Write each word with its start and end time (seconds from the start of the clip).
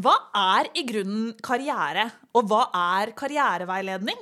Hva 0.00 0.14
er 0.32 0.68
i 0.80 0.84
grunnen 0.88 1.32
karriere, 1.44 2.06
og 2.32 2.46
hva 2.48 2.60
er 2.72 3.10
karriereveiledning? 3.18 4.16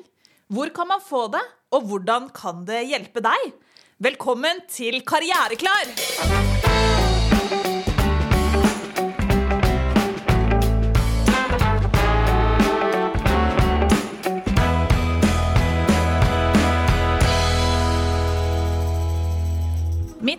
Hvor 0.50 0.72
kan 0.74 0.88
man 0.90 1.04
få 1.04 1.28
det, 1.30 1.44
og 1.70 1.86
hvordan 1.86 2.26
kan 2.34 2.64
det 2.66 2.80
hjelpe 2.88 3.22
deg? 3.22 3.52
Velkommen 4.02 4.64
til 4.72 5.04
Karriereklar! 5.06 6.67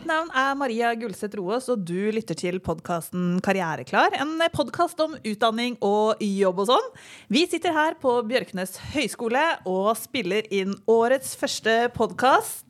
Navn 0.09 0.29
er 0.33 0.55
Maria 0.57 0.89
Gulseth 0.97 1.37
Roaas, 1.37 1.67
og 1.69 1.83
du 1.85 2.09
lytter 2.13 2.37
til 2.37 2.57
podkasten 2.63 3.37
Karriereklar. 3.45 4.15
En 4.17 4.41
podkast 4.53 4.97
om 5.03 5.13
utdanning 5.17 5.75
og 5.85 6.21
jobb 6.23 6.63
og 6.63 6.69
sånn. 6.71 6.87
Vi 7.29 7.43
sitter 7.49 7.75
her 7.75 7.97
på 8.01 8.15
Bjørknes 8.29 8.79
høgskole 8.95 9.43
og 9.69 9.91
spiller 9.99 10.49
inn 10.55 10.73
årets 10.89 11.35
første 11.37 11.75
podkast. 11.93 12.65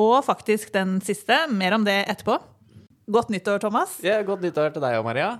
Og 0.00 0.18
faktisk 0.26 0.72
den 0.74 0.98
siste. 1.04 1.36
Mer 1.54 1.78
om 1.78 1.86
det 1.86 1.98
etterpå. 2.10 2.40
Godt 3.10 3.30
nyttår, 3.34 3.62
Thomas. 3.62 3.98
Ja, 4.06 4.20
godt 4.26 4.42
nyttår 4.46 4.74
til 4.74 4.82
deg 4.82 4.98
og 4.98 5.06
Maria. 5.06 5.32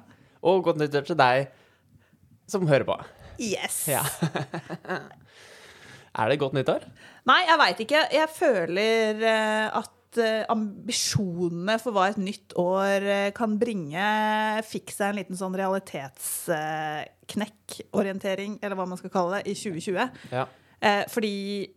Og 0.46 0.62
godt 0.66 0.78
nyttår 0.82 1.08
til 1.10 1.18
deg 1.18 1.48
som 2.50 2.66
hører 2.70 2.86
på. 2.86 2.98
Yes. 3.42 3.86
Ja. 3.90 4.04
er 6.20 6.30
det 6.30 6.42
godt 6.42 6.58
nyttår? 6.58 6.86
Nei, 7.30 7.42
jeg 7.48 7.62
veit 7.64 7.88
ikke. 7.88 8.10
Jeg 8.20 8.36
føler 8.38 9.24
eh, 9.30 9.80
at 10.10 10.18
eh, 10.18 10.42
ambisjonene 10.50 11.76
for 11.80 11.92
hva 11.94 12.08
et 12.10 12.18
nytt 12.18 12.52
år 12.58 13.02
eh, 13.06 13.30
kan 13.36 13.58
bringe, 13.60 14.62
fikk 14.66 14.90
seg 14.94 15.10
en 15.10 15.16
liten 15.20 15.36
sånn 15.38 15.54
realitetsknekk-orientering, 15.58 18.58
eller 18.60 18.76
hva 18.78 18.86
man 18.90 18.98
skal 18.98 19.10
kalle 19.14 19.36
det, 19.38 19.44
i 19.52 19.54
2020. 19.54 20.08
Ja. 20.34 20.44
Eh, 20.80 21.04
fordi 21.12 21.34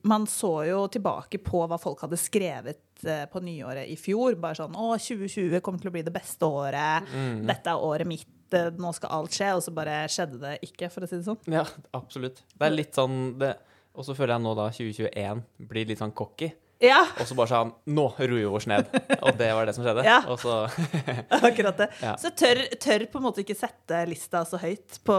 man 0.09 0.25
så 0.31 0.53
jo 0.65 0.87
tilbake 0.91 1.37
på 1.43 1.67
hva 1.67 1.77
folk 1.81 2.01
hadde 2.05 2.17
skrevet 2.17 2.79
på 3.03 3.39
nyåret 3.43 3.87
i 3.91 3.97
fjor. 3.99 4.35
Bare 4.39 4.55
sånn 4.55 4.75
Å, 4.79 4.95
2020 4.95 5.59
kommer 5.59 5.79
til 5.83 5.91
å 5.91 5.93
bli 5.93 6.07
det 6.07 6.15
beste 6.15 6.47
året. 6.47 7.03
Dette 7.43 7.67
er 7.69 7.75
året 7.83 8.07
mitt. 8.07 8.31
Nå 8.79 8.93
skal 8.95 9.11
alt 9.17 9.35
skje. 9.35 9.49
Og 9.57 9.63
så 9.65 9.71
bare 9.75 10.07
skjedde 10.07 10.39
det 10.39 10.55
ikke, 10.69 10.87
for 10.93 11.03
å 11.03 11.07
si 11.11 11.19
det 11.19 11.27
sånn. 11.27 11.43
ja, 11.51 11.65
absolutt. 11.91 12.39
Det 12.55 12.63
er 12.63 12.71
litt 12.71 12.95
sånn 12.95 13.35
det, 13.41 13.59
Og 13.91 14.07
så 14.07 14.15
føler 14.15 14.37
jeg 14.37 14.43
nå 14.45 14.51
da 14.55 14.69
2021 14.71 15.43
blir 15.67 15.83
litt 15.91 15.99
sånn 15.99 16.15
cocky. 16.15 16.47
Ja, 16.83 16.99
Og 17.21 17.27
så 17.29 17.35
bare 17.37 17.47
sa 17.47 17.59
han 17.63 17.69
Nå 17.95 18.03
roer 18.17 18.33
vi 18.35 18.43
oss 18.49 18.65
ned. 18.67 18.89
Og 19.23 19.37
det 19.39 19.49
var 19.55 19.65
det 19.69 19.73
som 19.77 19.85
skjedde. 19.85 20.03
Ja. 20.07 20.17
Og 20.27 20.41
så 20.41 20.57
akkurat 21.47 21.77
det. 21.79 21.87
Ja. 22.03 22.13
Så 22.19 22.33
tør, 22.35 22.59
tør 22.83 23.05
på 23.13 23.21
en 23.21 23.25
måte 23.29 23.43
ikke 23.45 23.55
sette 23.55 24.01
lista 24.09 24.41
så 24.47 24.59
høyt 24.61 24.99
på 25.07 25.15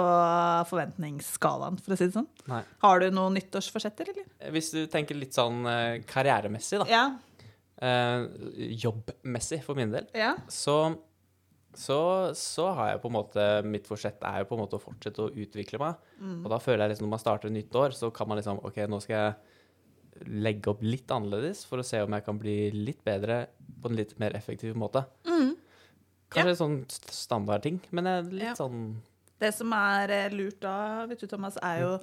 forventningsskalaen, 0.70 1.78
for 1.80 1.94
å 1.94 1.98
si 1.98 2.08
det 2.10 2.16
sånn. 2.18 2.28
Nei. 2.50 2.60
Har 2.84 3.00
du 3.02 3.08
noen 3.14 3.36
nyttårsforsetter, 3.38 4.12
eller? 4.12 4.28
Hvis 4.54 4.70
du 4.74 4.82
tenker 4.92 5.16
litt 5.18 5.36
sånn 5.36 5.64
eh, 5.70 6.02
karrieremessig, 6.08 6.82
da. 6.84 6.88
Ja. 6.90 7.04
Eh, 7.84 8.28
jobbmessig 8.84 9.62
for 9.64 9.78
min 9.78 9.92
del. 9.94 10.06
ja. 10.16 10.34
Så, 10.52 10.76
så, 11.74 11.98
så 12.38 12.68
har 12.76 12.92
jeg 12.92 13.00
på 13.02 13.10
en 13.10 13.16
måte 13.16 13.44
Mitt 13.66 13.88
forsett 13.90 14.22
er 14.22 14.44
jo 14.44 14.46
på 14.52 14.54
en 14.54 14.60
måte 14.62 14.78
å 14.78 14.82
fortsette 14.82 15.24
å 15.24 15.32
utvikle 15.32 15.80
meg. 15.82 16.04
Og 16.44 16.46
da 16.52 16.60
føler 16.62 16.84
jeg 16.86 16.94
liksom 16.94 17.08
når 17.08 17.14
man 17.16 17.22
starter 17.24 17.50
nytt 17.52 17.74
år, 17.80 17.96
så 17.96 18.12
kan 18.14 18.30
man 18.30 18.38
liksom 18.38 18.60
OK, 18.62 18.78
nå 18.90 19.00
skal 19.02 19.16
jeg 19.18 19.34
legge 20.26 20.70
opp 20.70 20.82
litt 20.82 21.08
annerledes 21.10 21.64
for 21.66 21.78
å 21.78 21.84
se 21.84 22.00
om 22.04 22.12
jeg 22.12 22.24
kan 22.24 22.38
bli 22.38 22.70
litt 22.72 23.02
bedre 23.04 23.46
på 23.82 23.90
en 23.90 23.96
litt 23.96 24.18
mer 24.18 24.30
effektiv 24.38 24.74
måte. 24.78 25.04
Kanskje 26.34 26.56
sånn 26.58 26.76
st- 26.90 27.12
standardting, 27.14 27.80
men 27.94 28.04
litt 28.30 28.42
Ja. 28.50 28.54
sånn 28.54 28.96
Det 29.38 29.52
som 29.54 29.72
er 29.72 30.10
eh, 30.10 30.28
lurt 30.30 30.60
da, 30.60 31.06
vet 31.06 31.20
du, 31.20 31.26
Thomas, 31.26 31.56
er 31.62 31.80
jo 31.82 32.00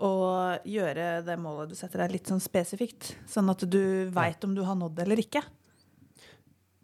å 0.00 0.58
gjøre 0.64 1.22
det 1.24 1.36
målet 1.38 1.68
du 1.68 1.74
setter 1.76 1.98
deg, 2.00 2.12
litt 2.12 2.26
sånn 2.26 2.40
spesifikt. 2.40 3.14
Sånn 3.28 3.48
at 3.50 3.58
du 3.68 4.08
veit 4.10 4.42
om 4.44 4.54
du 4.54 4.62
har 4.64 4.74
nådd 4.74 4.94
det 4.96 5.02
eller 5.04 5.16
ikke. 5.20 5.42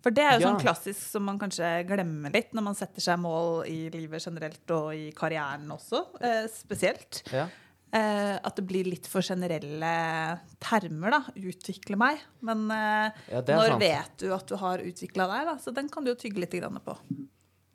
For 0.03 0.11
det 0.15 0.23
er 0.23 0.39
jo 0.39 0.47
Ja. 0.47 0.53
sånn 0.53 0.61
klassisk 0.61 1.01
som 1.11 1.25
man 1.25 1.39
kanskje 1.39 1.85
glemmer 1.89 2.31
litt 2.33 2.53
når 2.53 2.63
man 2.63 2.75
setter 2.75 3.01
seg 3.01 3.19
mål 3.19 3.67
i 3.67 3.89
livet 3.91 4.23
generelt 4.25 4.71
og 4.71 4.93
i 4.95 5.11
karrieren 5.13 5.67
også, 5.69 6.07
eh, 6.23 6.47
spesielt. 6.47 7.23
Ja. 7.33 7.49
Eh, 7.91 8.35
at 8.45 8.57
det 8.59 8.67
blir 8.69 8.85
litt 8.85 9.07
for 9.09 9.25
generelle 9.25 9.93
termer, 10.61 11.15
da. 11.15 11.21
Utvikle 11.41 11.97
meg. 11.97 12.21
Men 12.45 12.67
eh, 12.75 13.11
Ja, 13.33 13.41
når 13.41 13.73
sant. 13.75 13.81
vet 13.83 14.17
du 14.21 14.27
at 14.37 14.47
du 14.51 14.57
har 14.61 14.83
utvikla 14.85 15.29
deg, 15.31 15.47
da? 15.49 15.55
Så 15.63 15.73
den 15.77 15.89
kan 15.93 16.05
du 16.05 16.11
jo 16.13 16.19
tygge 16.21 16.43
litt 16.45 16.53
grann 16.59 16.77
på. 16.85 16.97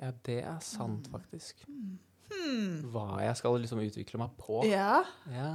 ja, 0.03 0.11
det 0.27 0.41
er 0.43 0.59
sant, 0.61 1.07
faktisk. 1.13 1.63
Hva 2.93 3.21
jeg 3.23 3.37
skal 3.39 3.57
liksom 3.61 3.79
utvikle 3.83 4.19
meg 4.19 4.35
på. 4.41 4.61
Hmm. 4.63 4.69
Ja. 4.69 5.03
Ja. 5.31 5.53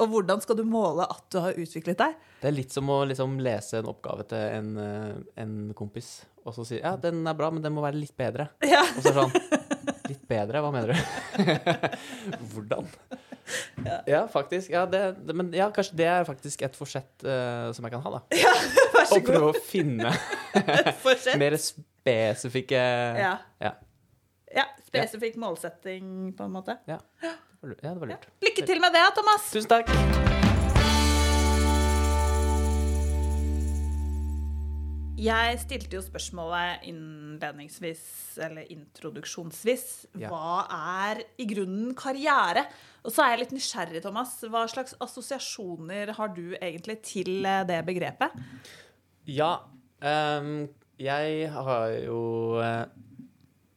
Og 0.00 0.08
hvordan 0.08 0.40
skal 0.40 0.56
du 0.56 0.64
måle 0.64 1.04
at 1.04 1.24
du 1.30 1.36
har 1.44 1.52
utviklet 1.60 1.98
deg? 2.00 2.14
Det 2.40 2.48
er 2.48 2.54
litt 2.56 2.72
som 2.72 2.88
å 2.90 3.02
liksom 3.06 3.34
lese 3.44 3.78
en 3.82 3.90
oppgave 3.92 4.24
til 4.30 4.40
en, 4.40 4.70
eh, 4.80 5.18
en 5.42 5.52
kompis, 5.76 6.22
og 6.46 6.56
så 6.56 6.64
si 6.66 6.78
ja, 6.80 6.94
den 6.96 7.20
er 7.28 7.36
bra, 7.38 7.50
men 7.52 7.62
den 7.62 7.74
må 7.76 7.84
være 7.84 8.00
litt 8.00 8.16
bedre. 8.16 8.48
Ja. 8.64 8.80
Og 8.96 9.04
så 9.04 9.12
sånn 9.16 9.36
Litt 10.10 10.24
bedre? 10.28 10.60
Hva 10.64 10.72
mener 10.74 10.92
du? 10.92 10.96
Hvordan? 12.52 12.88
Ja. 14.06 14.24
faktisk. 14.30 14.70
Ja, 14.70 14.84
det, 14.86 15.02
det, 15.26 15.36
men 15.36 15.50
ja, 15.56 15.68
kanskje 15.74 15.96
det 15.98 16.08
er 16.08 16.26
faktisk 16.28 16.62
et 16.66 16.76
forsett 16.78 17.24
uh, 17.26 17.70
som 17.74 17.86
jeg 17.86 17.94
kan 17.94 18.04
ha, 18.04 18.18
da. 18.18 18.42
Vær 18.96 19.08
så 19.08 19.18
Å 19.18 19.20
god. 19.20 19.30
prøve 19.30 19.50
å 19.50 19.64
finne 19.66 20.12
mer 21.42 21.58
spesifikke 21.60 22.82
Ja. 23.22 23.34
Ja. 23.62 23.74
ja. 24.54 24.68
Spesifikk 24.92 25.40
målsetting, 25.40 26.32
på 26.36 26.46
en 26.48 26.54
måte. 26.54 26.78
Ja, 26.90 27.00
det 27.22 27.34
var 27.62 27.74
lurt. 27.74 27.82
Ja, 27.82 27.90
det 27.96 28.00
var 28.04 28.14
lurt. 28.14 28.30
Lykke 28.44 28.68
til 28.68 28.84
med 28.84 28.94
det, 28.98 29.08
Thomas! 29.16 29.50
Tusen 29.54 29.72
takk. 29.72 30.41
Jeg 35.22 35.58
stilte 35.62 35.94
jo 35.98 36.02
spørsmålet 36.02 36.82
innledningsvis, 36.88 38.00
eller 38.42 38.66
introduksjonsvis, 38.72 39.84
Ja. 40.18 40.28
hva 40.32 40.66
er 40.72 41.20
i 41.38 41.46
grunnen 41.46 41.94
karriere? 41.94 42.64
Og 43.04 43.12
så 43.12 43.22
er 43.22 43.36
jeg 43.36 43.40
litt 43.44 43.54
nysgjerrig, 43.54 44.02
Thomas. 44.02 44.32
Hva 44.50 44.64
slags 44.72 44.94
assosiasjoner 45.00 46.12
har 46.16 46.28
du 46.34 46.56
egentlig 46.56 47.02
til 47.06 47.44
eh, 47.46 47.62
det 47.68 47.84
begrepet? 47.86 48.34
Ja, 49.26 49.60
um, 50.00 50.68
jeg 50.98 51.50
har 51.54 51.88
jo 52.02 52.58
eh, 52.62 52.86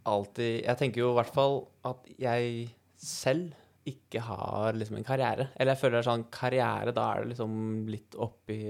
alltid 0.06 0.64
Jeg 0.66 0.78
tenker 0.78 1.02
jo 1.02 1.12
i 1.12 1.20
hvert 1.20 1.34
fall 1.34 1.68
at 1.86 2.10
jeg 2.18 2.70
selv 2.98 3.54
ikke 3.86 4.22
har 4.26 4.74
liksom 4.74 4.98
en 4.98 5.06
karriere. 5.06 5.50
Eller 5.60 5.76
jeg 5.76 5.82
føler 5.84 6.00
det 6.00 6.06
er 6.08 6.12
sånn 6.12 6.30
karriere, 6.34 6.92
da 6.96 7.12
er 7.14 7.22
det 7.22 7.36
liksom 7.36 7.88
litt 7.94 8.16
oppi 8.18 8.62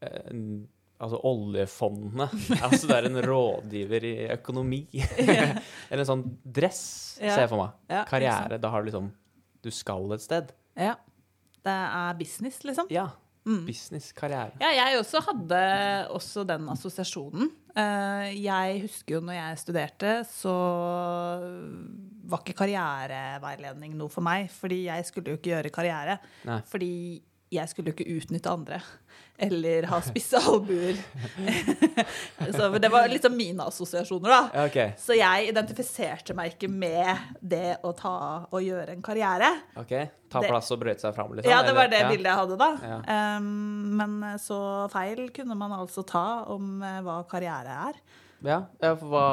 en- 0.00 0.68
Altså 1.00 1.16
oljefondene. 1.24 2.26
altså 2.60 2.86
det 2.90 2.96
er 2.98 3.06
en 3.08 3.20
rådgiver 3.24 4.04
i 4.04 4.12
økonomi. 4.36 4.82
Eller 5.90 6.02
en 6.04 6.08
sånn 6.10 6.26
dress, 6.44 6.82
Ja. 7.20 7.34
ser 7.34 7.46
jeg 7.46 7.52
for 7.54 7.62
meg. 7.62 7.78
Ja, 7.88 8.02
karriere, 8.08 8.58
da 8.60 8.68
har 8.72 8.82
du 8.84 8.90
liksom 8.90 9.10
Du 9.64 9.70
skal 9.72 10.12
et 10.16 10.22
sted. 10.24 10.52
Ja. 10.76 10.94
Det 11.64 11.72
er 11.72 12.14
business, 12.20 12.62
liksom? 12.64 12.86
Ja. 12.92 13.08
Business, 13.66 14.10
karriere. 14.12 14.52
Ja, 14.60 14.68
jeg 14.76 14.98
også 15.00 15.20
hadde 15.24 15.58
også 16.12 16.44
den 16.46 16.68
assosiasjonen. 16.72 17.48
Eh, 17.74 18.28
Jeg 18.44 18.82
husker 18.84 19.16
jo 19.16 19.20
når 19.24 19.34
jeg 19.38 19.58
studerte, 19.64 20.12
så 20.28 20.52
var 22.30 22.42
ikke 22.44 22.54
karriereveiledning 22.60 23.96
noe 23.98 24.12
for 24.12 24.24
meg. 24.24 24.48
Fordi 24.52 24.82
jeg 24.86 25.08
skulle 25.08 25.32
jo 25.34 25.40
ikke 25.40 25.52
gjøre 25.54 25.72
karriere. 25.74 26.18
Nei. 26.48 26.60
Fordi 26.70 26.92
jeg 27.50 27.70
skulle 27.70 27.90
jo 27.90 27.96
ikke 27.98 28.18
utnytte 28.20 28.50
andre. 28.52 28.78
Eller 29.40 29.86
ha 29.88 29.98
spisse 30.04 30.38
albuer. 30.38 30.98
så 32.56 32.68
det 32.78 32.90
var 32.92 33.08
liksom 33.08 33.34
mine 33.36 33.64
assosiasjoner, 33.66 34.30
da. 34.30 34.66
Okay. 34.68 34.92
Så 35.00 35.16
jeg 35.16 35.48
identifiserte 35.50 36.36
meg 36.36 36.54
ikke 36.54 36.68
med 36.70 37.40
det 37.40 37.78
å 37.86 37.90
ta 37.96 38.14
og 38.50 38.60
gjøre 38.62 38.94
en 38.94 39.04
karriere. 39.04 39.50
ok. 39.80 39.94
Ta 40.30 40.44
plass 40.44 40.68
og 40.70 40.78
brøyte 40.78 41.02
seg 41.02 41.14
fram, 41.16 41.32
liksom? 41.34 41.50
Ja, 41.50 41.64
det 41.66 41.72
var 41.74 41.88
det 41.90 42.04
Ja. 42.04 42.08
bildet 42.12 42.28
jeg 42.30 42.38
hadde 42.38 42.58
da. 42.60 42.68
Ja. 42.86 42.98
Um, 43.40 43.96
men 43.98 44.12
så 44.38 44.60
feil 44.92 45.24
kunne 45.34 45.56
man 45.58 45.74
altså 45.74 46.04
ta 46.06 46.44
om 46.54 46.76
eh, 46.86 47.00
hva 47.02 47.16
karriere 47.26 47.74
er. 47.88 47.98
Ja, 48.46 48.60
ja 48.78 48.92
for 49.00 49.10
hva, 49.10 49.24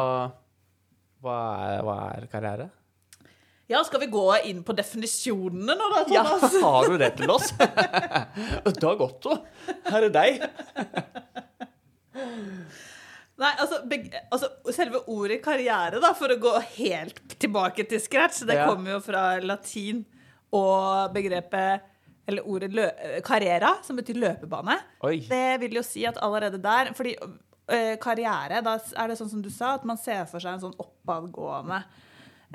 hva, 1.22 1.38
er, 1.68 1.84
hva 1.86 2.00
er 2.16 2.26
karriere? 2.32 2.70
Ja, 3.68 3.82
skal 3.84 4.00
vi 4.00 4.08
gå 4.08 4.24
inn 4.48 4.62
på 4.64 4.72
definisjonene 4.78 5.76
nå, 5.76 5.88
da, 5.92 6.04
Ja, 6.14 6.22
har 6.64 6.88
du 6.88 6.96
det 7.02 7.10
til 7.20 7.32
oss? 7.34 7.50
Dag 8.84 9.02
Otto, 9.04 9.34
her 9.90 10.06
er 10.08 10.14
deg. 10.16 10.38
Nei, 13.38 13.50
altså, 13.62 13.82
altså, 14.34 14.48
selve 14.74 15.04
ordet 15.14 15.42
karriere, 15.46 16.00
da, 16.02 16.14
for 16.18 16.32
å 16.34 16.40
gå 16.42 16.54
helt 16.80 17.20
tilbake 17.38 17.84
til 17.92 18.00
scratch, 18.02 18.40
det 18.50 18.56
Ja. 18.58 18.70
kommer 18.72 18.96
jo 18.96 19.02
fra 19.04 19.26
latin 19.44 20.00
og 20.56 21.12
begrepet 21.14 21.84
eller 22.28 22.48
ordet 22.50 22.72
lø 22.76 22.88
carrera, 23.24 23.76
som 23.86 23.96
betyr 24.00 24.18
løpebane. 24.20 24.80
Oi. 25.08 25.20
Det 25.30 25.60
vil 25.62 25.78
jo 25.78 25.84
si 25.86 26.02
at 26.10 26.18
allerede 26.24 26.58
der 26.60 26.90
Fordi 26.98 27.14
ø, 27.24 27.78
karriere, 28.04 28.60
da 28.66 28.74
er 28.96 29.08
det 29.12 29.16
sånn 29.20 29.30
som 29.32 29.44
du 29.44 29.52
sa, 29.54 29.76
at 29.78 29.86
man 29.88 30.00
ser 30.02 30.26
for 30.28 30.40
seg 30.44 30.56
en 30.58 30.66
sånn 30.66 30.76
oppadgående 30.82 31.84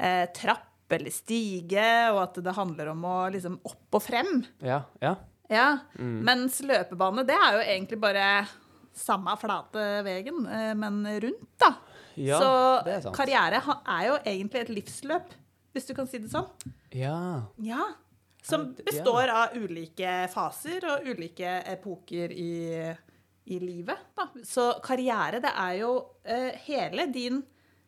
eh, 0.01 0.27
trapp 0.37 0.72
eller 0.97 1.15
stige, 1.15 1.87
og 2.13 2.23
at 2.25 2.41
det 2.45 2.55
handler 2.57 2.93
om 2.93 3.05
å 3.09 3.17
liksom 3.33 3.61
opp 3.69 3.99
og 3.99 4.03
frem. 4.05 4.43
Ja. 4.65 4.83
Ja. 5.03 5.17
Ja, 5.53 5.79
Mm. 5.99 6.23
Mens 6.25 6.61
løpebane, 6.65 7.27
det 7.29 7.37
er 7.37 7.57
jo 7.59 7.65
egentlig 7.67 7.99
bare 8.01 8.47
samme 8.97 9.35
flate 9.41 10.03
veien, 10.05 10.47
eh, 10.47 10.73
men 10.75 11.03
rundt, 11.21 11.49
da. 11.61 11.75
ja 12.17 12.39
Så 12.41 12.53
er 12.89 13.13
karriere 13.13 13.61
er 13.85 14.07
jo 14.09 14.17
egentlig 14.25 14.61
et 14.63 14.73
livsløp, 14.73 15.35
hvis 15.73 15.89
du 15.89 15.95
kan 15.97 16.09
si 16.09 16.19
det 16.19 16.31
sånn. 16.33 16.49
Ja. 16.93 17.43
Ja. 17.59 17.85
Som 18.43 18.73
består 18.75 19.31
av 19.31 19.55
ulike 19.55 20.27
faser 20.33 20.83
og 20.91 21.07
ulike 21.07 21.61
epoker 21.73 22.33
i, 22.35 22.93
i 23.47 23.59
livet. 23.63 23.99
Da. 24.19 24.27
Så 24.45 24.81
karriere, 24.83 25.39
det 25.41 25.53
er 25.55 25.77
jo 25.79 25.93
uh, 26.27 26.51
hele 26.67 27.07
din 27.15 27.43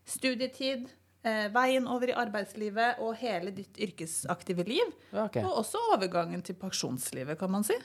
studietid, 0.06 0.86
eh, 1.24 1.48
veien 1.54 1.88
over 1.90 2.12
i 2.12 2.16
arbeidslivet 2.24 3.02
og 3.04 3.16
hele 3.20 3.52
ditt 3.56 3.80
yrkesaktive 3.80 4.66
liv. 4.68 4.94
ja 5.12 5.26
okay. 5.26 5.44
Og 5.44 5.64
også 5.64 5.82
overgangen 5.94 6.42
til 6.44 6.58
pensjonslivet, 6.60 7.38
kan 7.40 7.52
man 7.52 7.66
si. 7.66 7.76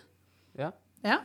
Ja. 0.59 0.71
Ja. 1.05 1.21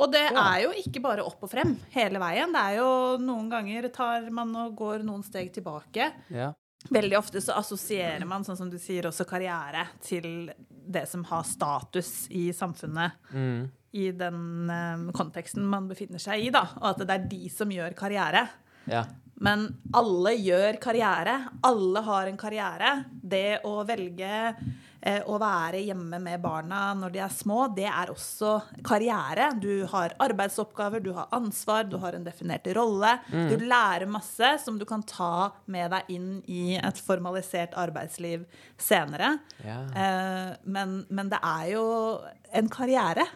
Og 0.00 0.10
det 0.10 0.22
er 0.24 0.56
jo 0.64 0.72
ikke 0.80 1.02
bare 1.04 1.24
opp 1.26 1.44
og 1.44 1.50
frem 1.52 1.76
hele 1.92 2.18
veien. 2.22 2.54
Det 2.54 2.62
er 2.62 2.78
jo 2.80 2.90
noen 3.22 3.50
ganger 3.52 3.86
tar 3.94 4.26
man 4.34 4.50
og 4.64 4.74
går 4.78 5.04
noen 5.06 5.22
steg 5.26 5.52
tilbake. 5.54 6.08
Ja. 6.32 6.50
Veldig 6.90 7.18
ofte 7.18 7.42
så 7.44 7.54
assosierer 7.60 8.24
man, 8.26 8.42
sånn 8.42 8.58
som 8.58 8.70
du 8.72 8.78
sier, 8.82 9.06
også 9.06 9.26
karriere 9.28 9.86
til 10.02 10.50
det 10.66 11.04
som 11.10 11.22
har 11.28 11.44
status 11.46 12.26
i 12.34 12.48
samfunnet. 12.56 13.20
Mm. 13.30 13.68
I 13.92 14.08
den 14.16 14.72
um, 14.72 15.06
konteksten 15.14 15.68
man 15.68 15.86
befinner 15.90 16.22
seg 16.22 16.48
i, 16.48 16.50
da. 16.50 16.64
Og 16.80 16.88
at 16.94 17.04
det 17.04 17.14
er 17.14 17.28
de 17.30 17.52
som 17.52 17.70
gjør 17.70 17.94
karriere. 17.98 18.46
Ja. 18.90 19.04
Men 19.42 19.66
alle 19.98 20.36
gjør 20.38 20.78
karriere. 20.82 21.34
Alle 21.66 22.04
har 22.06 22.30
en 22.30 22.38
karriere. 22.38 22.94
Det 23.10 23.62
å 23.66 23.80
velge 23.86 24.30
eh, 25.02 25.22
å 25.26 25.38
være 25.42 25.80
hjemme 25.82 26.20
med 26.22 26.42
barna 26.44 26.84
når 26.98 27.14
de 27.16 27.22
er 27.24 27.34
små, 27.34 27.64
det 27.74 27.88
er 27.90 28.12
også 28.12 28.54
karriere. 28.86 29.50
Du 29.58 29.84
har 29.90 30.14
arbeidsoppgaver, 30.22 31.02
du 31.02 31.10
har 31.16 31.30
ansvar, 31.34 31.88
du 31.90 31.98
har 32.02 32.14
en 32.14 32.26
definert 32.26 32.70
rolle. 32.78 33.16
Du 33.50 33.56
lærer 33.58 34.06
masse 34.10 34.54
som 34.62 34.78
du 34.78 34.86
kan 34.88 35.02
ta 35.02 35.50
med 35.66 35.90
deg 35.96 36.14
inn 36.14 36.30
i 36.46 36.78
et 36.78 37.02
formalisert 37.02 37.74
arbeidsliv 37.78 38.46
senere. 38.78 39.36
ja. 39.66 39.80
Eh, 39.92 40.50
men, 40.64 41.00
men 41.10 41.30
det 41.32 41.38
er 41.42 41.72
jo 41.74 41.84
en 42.54 42.68
karriere. 42.70 43.26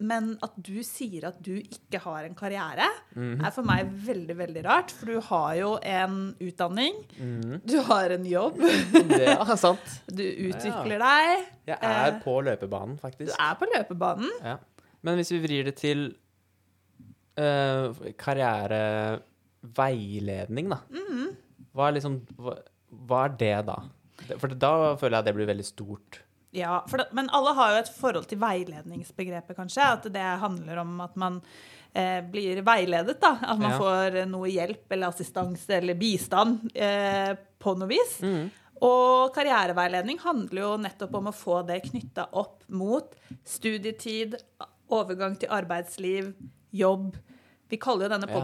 Men 0.00 0.30
at 0.44 0.54
du 0.56 0.78
sier 0.86 1.26
at 1.28 1.36
du 1.44 1.58
ikke 1.60 1.98
har 2.00 2.24
en 2.24 2.34
karriere, 2.38 2.86
er 3.20 3.50
for 3.52 3.62
meg 3.68 3.84
veldig 4.06 4.36
veldig 4.38 4.62
rart. 4.64 4.90
For 4.96 5.06
du 5.12 5.18
har 5.26 5.50
jo 5.58 5.74
en 5.84 6.14
utdanning, 6.40 6.94
du 7.68 7.76
har 7.90 8.10
en 8.16 8.24
jobb, 8.24 8.56
Det 9.10 9.26
er 9.34 9.56
sant. 9.60 9.84
du 10.08 10.22
utvikler 10.24 10.98
deg. 11.04 11.44
Jeg 11.68 11.76
er 11.82 12.14
Eh, 12.14 12.20
på 12.24 12.38
løpebanen, 12.46 12.96
faktisk. 13.02 13.28
Du 13.28 13.34
er 13.44 13.54
på 13.60 13.66
løpebanen. 13.74 14.30
Ja. 14.44 14.56
Men 15.04 15.14
hvis 15.20 15.32
vi 15.34 15.38
vrir 15.44 15.64
det 15.68 15.76
til 15.80 16.00
uh, 17.40 17.92
karriereveiledning, 18.20 20.68
da. 20.72 20.78
Mm. 20.92 21.28
Hva 21.76 21.88
er 21.88 21.92
liksom 21.98 22.14
hva, 22.40 22.52
hva 23.06 23.18
er 23.28 23.32
det, 23.40 23.52
da? 23.68 23.76
For 24.40 24.48
da 24.52 24.72
føler 25.00 25.14
jeg 25.16 25.22
at 25.22 25.28
det 25.30 25.36
blir 25.38 25.48
veldig 25.50 25.66
stort. 25.68 26.10
Ja, 26.52 26.84
det, 26.90 27.06
Men 27.12 27.28
alle 27.30 27.52
har 27.54 27.72
jo 27.74 27.82
et 27.84 27.92
forhold 27.94 28.26
til 28.30 28.38
veiledningsbegrepet, 28.42 29.56
kanskje. 29.56 29.84
At 29.98 30.08
det 30.12 30.24
handler 30.42 30.80
om 30.82 30.96
at 31.04 31.14
man 31.16 31.40
eh, 31.94 32.20
blir 32.26 32.62
veiledet. 32.66 33.20
da, 33.20 33.36
At 33.42 33.58
man 33.58 33.70
Ja. 33.72 33.78
får 33.78 34.26
noe 34.30 34.48
hjelp 34.50 34.90
eller 34.90 35.08
assistanse 35.12 35.70
eller 35.78 35.94
bistand 35.94 36.70
eh, 36.74 37.34
på 37.58 37.76
noe 37.78 37.88
vis. 37.88 38.20
Mm. 38.22 38.50
Og 38.82 39.34
karriereveiledning 39.34 40.18
handler 40.22 40.62
jo 40.62 40.76
nettopp 40.80 41.14
om 41.14 41.26
å 41.28 41.34
få 41.36 41.60
det 41.66 41.82
knytta 41.90 42.28
opp 42.32 42.62
mot 42.68 43.14
studietid, 43.44 44.36
overgang 44.90 45.36
til 45.38 45.50
arbeidsliv, 45.52 46.32
jobb. 46.72 47.16
Vi 47.70 47.76
kaller 47.76 48.08
jo 48.08 48.14
denne 48.16 48.28
Ja. 48.28 48.40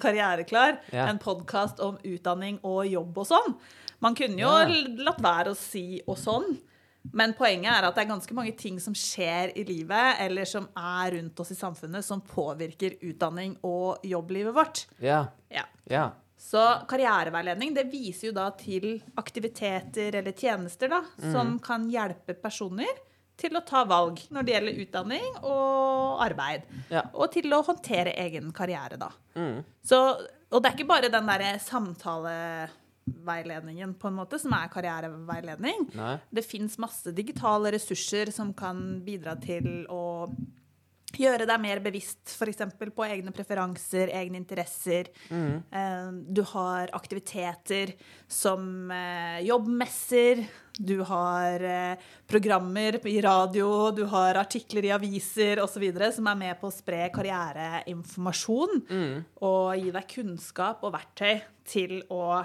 Karriereklar. 0.00 0.78
Ja. 0.92 1.06
En 1.08 1.18
podkast 1.18 1.80
om 1.80 1.98
utdanning 2.04 2.60
og 2.62 2.86
jobb 2.86 3.18
og 3.18 3.26
sånn. 3.26 3.56
Man 4.00 4.14
kunne 4.14 4.38
jo 4.38 4.48
latt 5.04 5.20
være 5.20 5.50
å 5.52 5.56
si 5.56 6.00
og 6.06 6.16
sånn. 6.16 6.58
Men 7.12 7.34
poenget 7.36 7.70
er 7.70 7.86
at 7.86 7.96
det 7.96 8.04
er 8.04 8.10
ganske 8.14 8.34
mange 8.36 8.54
ting 8.58 8.78
som 8.82 8.94
skjer 8.96 9.52
i 9.58 9.64
livet, 9.68 10.20
eller 10.24 10.48
som 10.48 10.66
er 10.72 11.16
rundt 11.18 11.40
oss 11.44 11.52
i 11.52 11.58
samfunnet, 11.58 12.04
som 12.06 12.22
påvirker 12.24 12.96
utdanning 13.04 13.58
og 13.66 14.04
jobblivet 14.06 14.56
vårt. 14.56 14.86
Ja. 15.04 15.26
Ja. 15.52 15.66
Ja. 15.90 16.10
Så 16.40 16.60
karriereveiledning 16.90 17.74
det 17.76 17.86
viser 17.92 18.28
jo 18.28 18.36
da 18.36 18.50
til 18.58 18.98
aktiviteter 19.20 20.18
eller 20.20 20.34
tjenester 20.36 20.90
da, 20.92 21.00
som 21.32 21.58
kan 21.62 21.86
hjelpe 21.92 22.36
personer 22.36 22.90
til 23.40 23.56
å 23.56 23.62
ta 23.66 23.82
valg 23.88 24.20
når 24.34 24.46
det 24.46 24.54
gjelder 24.54 24.80
utdanning 24.84 25.28
og 25.40 26.22
arbeid. 26.24 26.66
Ja. 26.92 27.06
Og 27.14 27.32
til 27.34 27.50
å 27.54 27.62
håndtere 27.66 28.14
egen 28.26 28.52
karriere, 28.54 28.98
da. 29.00 29.10
Mm. 29.38 29.62
Så, 29.82 30.00
og 30.50 30.60
det 30.60 30.70
er 30.70 30.76
ikke 30.76 30.90
bare 30.90 31.10
den 31.12 31.30
derre 31.30 31.56
samtaleveiledningen 33.04 33.94
på 33.94 34.08
en 34.08 34.18
måte 34.18 34.38
som 34.38 34.52
er 34.52 34.70
karriereveiledning. 34.72 35.88
Nei. 35.94 36.18
Det 36.30 36.44
fins 36.46 36.78
masse 36.78 37.12
digitale 37.12 37.72
ressurser 37.72 38.30
som 38.32 38.52
kan 38.54 39.00
bidra 39.04 39.36
til 39.36 39.86
å 39.88 40.28
gjøre 41.14 41.46
deg 41.46 41.60
mer 41.62 41.78
bevisst 41.78 42.32
f.eks. 42.34 42.64
på 42.74 43.04
egne 43.06 43.30
preferanser, 43.30 44.10
egne 44.10 44.40
interesser. 44.40 45.12
Mm. 45.30 46.24
Du 46.34 46.42
har 46.50 46.90
aktiviteter 46.92 47.92
som 48.26 48.90
eh, 48.90 49.44
jobbmesser, 49.46 50.42
du 50.74 51.04
har 51.06 51.62
eh, 51.62 52.02
programmer 52.26 52.98
i 53.06 53.20
radio, 53.22 53.92
du 53.94 54.02
har 54.10 54.40
artikler 54.40 54.88
i 54.88 54.90
aviser 54.96 55.62
osv. 55.62 55.86
som 56.16 56.26
er 56.32 56.40
med 56.40 56.58
på 56.58 56.66
å 56.66 56.74
spre 56.74 57.06
karriereinformasjon 57.14 58.82
og 59.38 59.78
gi 59.78 59.94
deg 59.94 60.12
kunnskap 60.16 60.82
og 60.82 60.96
verktøy 60.98 61.38
til 61.70 62.00
å 62.10 62.42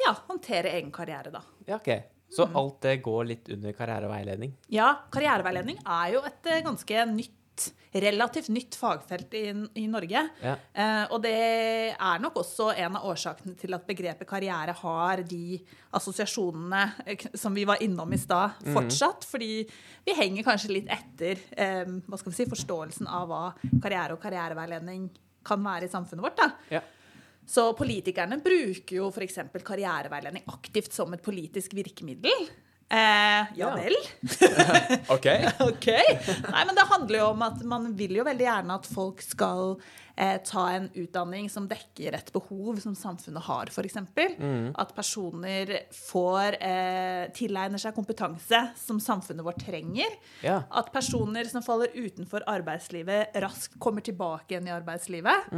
ja, 0.00 0.14
håndtere 0.28 0.72
egen 0.78 0.90
karriere, 0.92 1.30
da. 1.30 1.42
Ja, 1.66 1.76
OK. 1.76 1.92
Så 2.32 2.46
Mm. 2.48 2.56
alt 2.56 2.80
det 2.80 3.02
går 3.04 3.24
litt 3.28 3.48
under 3.52 3.72
karriereveiledning? 3.76 4.54
Ja, 4.72 4.94
karriereveiledning 5.12 5.78
er 5.84 6.12
jo 6.14 6.22
et 6.24 6.46
eh, 6.46 6.62
ganske 6.64 7.06
nytt, 7.12 7.72
relativt 7.92 8.48
nytt 8.48 8.74
fagfelt 8.80 9.34
i, 9.36 9.42
i 9.76 9.86
Norge. 9.86 10.22
Ja. 10.40 10.54
Eh, 10.72 11.04
og 11.12 11.20
det 11.22 11.34
er 11.92 12.18
nok 12.24 12.34
også 12.40 12.70
en 12.74 12.96
av 12.96 13.04
årsakene 13.04 13.52
til 13.60 13.74
at 13.76 13.84
begrepet 13.86 14.26
karriere 14.26 14.72
har 14.72 15.20
de 15.28 15.60
assosiasjonene 15.92 16.82
eh, 17.06 17.26
som 17.34 17.52
vi 17.54 17.64
var 17.68 17.82
innom 17.84 18.12
i 18.12 18.18
stad, 18.18 18.56
fortsatt. 18.72 19.26
Fordi 19.28 19.50
vi 20.06 20.16
henger 20.16 20.42
kanskje 20.48 20.72
litt 20.72 20.88
etter 20.88 21.36
eh, 21.52 21.84
hva 22.08 22.18
skal 22.18 22.32
vi 22.32 22.38
si, 22.40 22.48
forståelsen 22.48 23.06
av 23.12 23.28
hva 23.28 23.42
karriere 23.82 24.16
og 24.16 24.22
karriereveiledning 24.24 25.10
kan 25.44 25.62
være 25.64 25.84
i 25.88 25.92
samfunnet 25.92 26.24
vårt. 26.24 26.36
da. 26.40 26.50
Ja. 26.78 26.80
Så 27.46 27.64
politikerne 27.76 28.38
bruker 28.42 28.96
jo 28.96 29.08
f.eks. 29.10 29.40
karriereveiledning 29.64 30.44
aktivt 30.52 30.92
som 30.94 31.12
et 31.14 31.24
politisk 31.24 31.74
virkemiddel. 31.74 32.46
Eh, 32.88 33.46
ja 33.56 33.72
vel. 33.74 33.96
OK. 35.14 35.26
Ok. 35.72 35.88
Nei, 36.52 36.62
men 36.66 36.76
det 36.76 36.84
handler 36.90 37.18
jo 37.22 37.26
om 37.32 37.42
at 37.46 37.60
man 37.68 37.90
vil 37.96 38.18
jo 38.18 38.24
veldig 38.26 38.44
gjerne 38.44 38.76
at 38.76 38.88
folk 38.90 39.22
skal 39.24 39.76
eh, 40.16 40.36
ta 40.44 40.64
en 40.74 40.88
utdanning 40.98 41.48
som 41.52 41.68
dekker 41.70 42.16
et 42.18 42.32
behov 42.34 42.80
som 42.82 42.96
samfunnet 42.98 43.46
har, 43.46 43.70
f.eks. 43.72 43.96
At 44.82 44.92
personer 44.96 45.72
får 45.96 46.58
eh, 46.58 47.24
tilegner 47.36 47.80
seg 47.80 47.96
kompetanse 47.96 48.60
som 48.78 49.00
samfunnet 49.00 49.46
vårt 49.46 49.62
trenger. 49.64 50.18
Ja. 50.44 50.60
At 50.68 50.92
personer 50.92 51.48
som 51.48 51.64
faller 51.64 51.94
utenfor 51.94 52.44
arbeidslivet, 52.50 53.38
raskt 53.44 53.78
kommer 53.82 54.04
tilbake 54.04 54.56
igjen 54.56 54.68
i 54.68 54.74
arbeidslivet. 54.74 55.48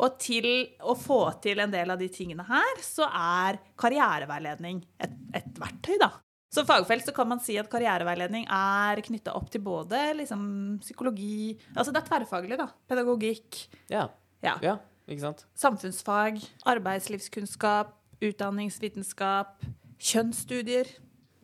Og 0.00 0.16
til 0.22 0.48
å 0.80 0.96
få 0.96 1.22
til 1.44 1.60
en 1.60 1.72
del 1.74 1.92
av 1.92 2.00
de 2.00 2.08
tingene 2.12 2.46
her, 2.48 2.82
så 2.84 3.08
er 3.10 3.60
karriereveiledning 3.80 4.82
et, 5.00 5.22
et 5.36 5.54
verktøy, 5.60 5.96
da. 6.00 6.14
Som 6.50 6.66
fagfelt 6.66 7.06
så 7.06 7.14
kan 7.14 7.28
man 7.30 7.40
si 7.42 7.54
at 7.60 7.68
karriereveiledning 7.70 8.48
er 8.50 9.00
knytta 9.06 9.36
opp 9.38 9.52
til 9.54 9.62
både 9.62 10.00
liksom, 10.18 10.42
psykologi 10.82 11.54
Altså 11.76 11.94
det 11.94 12.00
er 12.02 12.08
tverrfaglig, 12.08 12.58
da. 12.58 12.66
Pedagogikk. 12.90 13.60
Ja. 13.92 14.08
Ja. 14.42 14.56
ja. 14.64 14.76
Ikke 15.06 15.22
sant? 15.22 15.44
Samfunnsfag. 15.58 16.40
Arbeidslivskunnskap. 16.70 17.94
Utdanningsvitenskap. 18.20 19.62
Kjønnsstudier. 20.00 20.90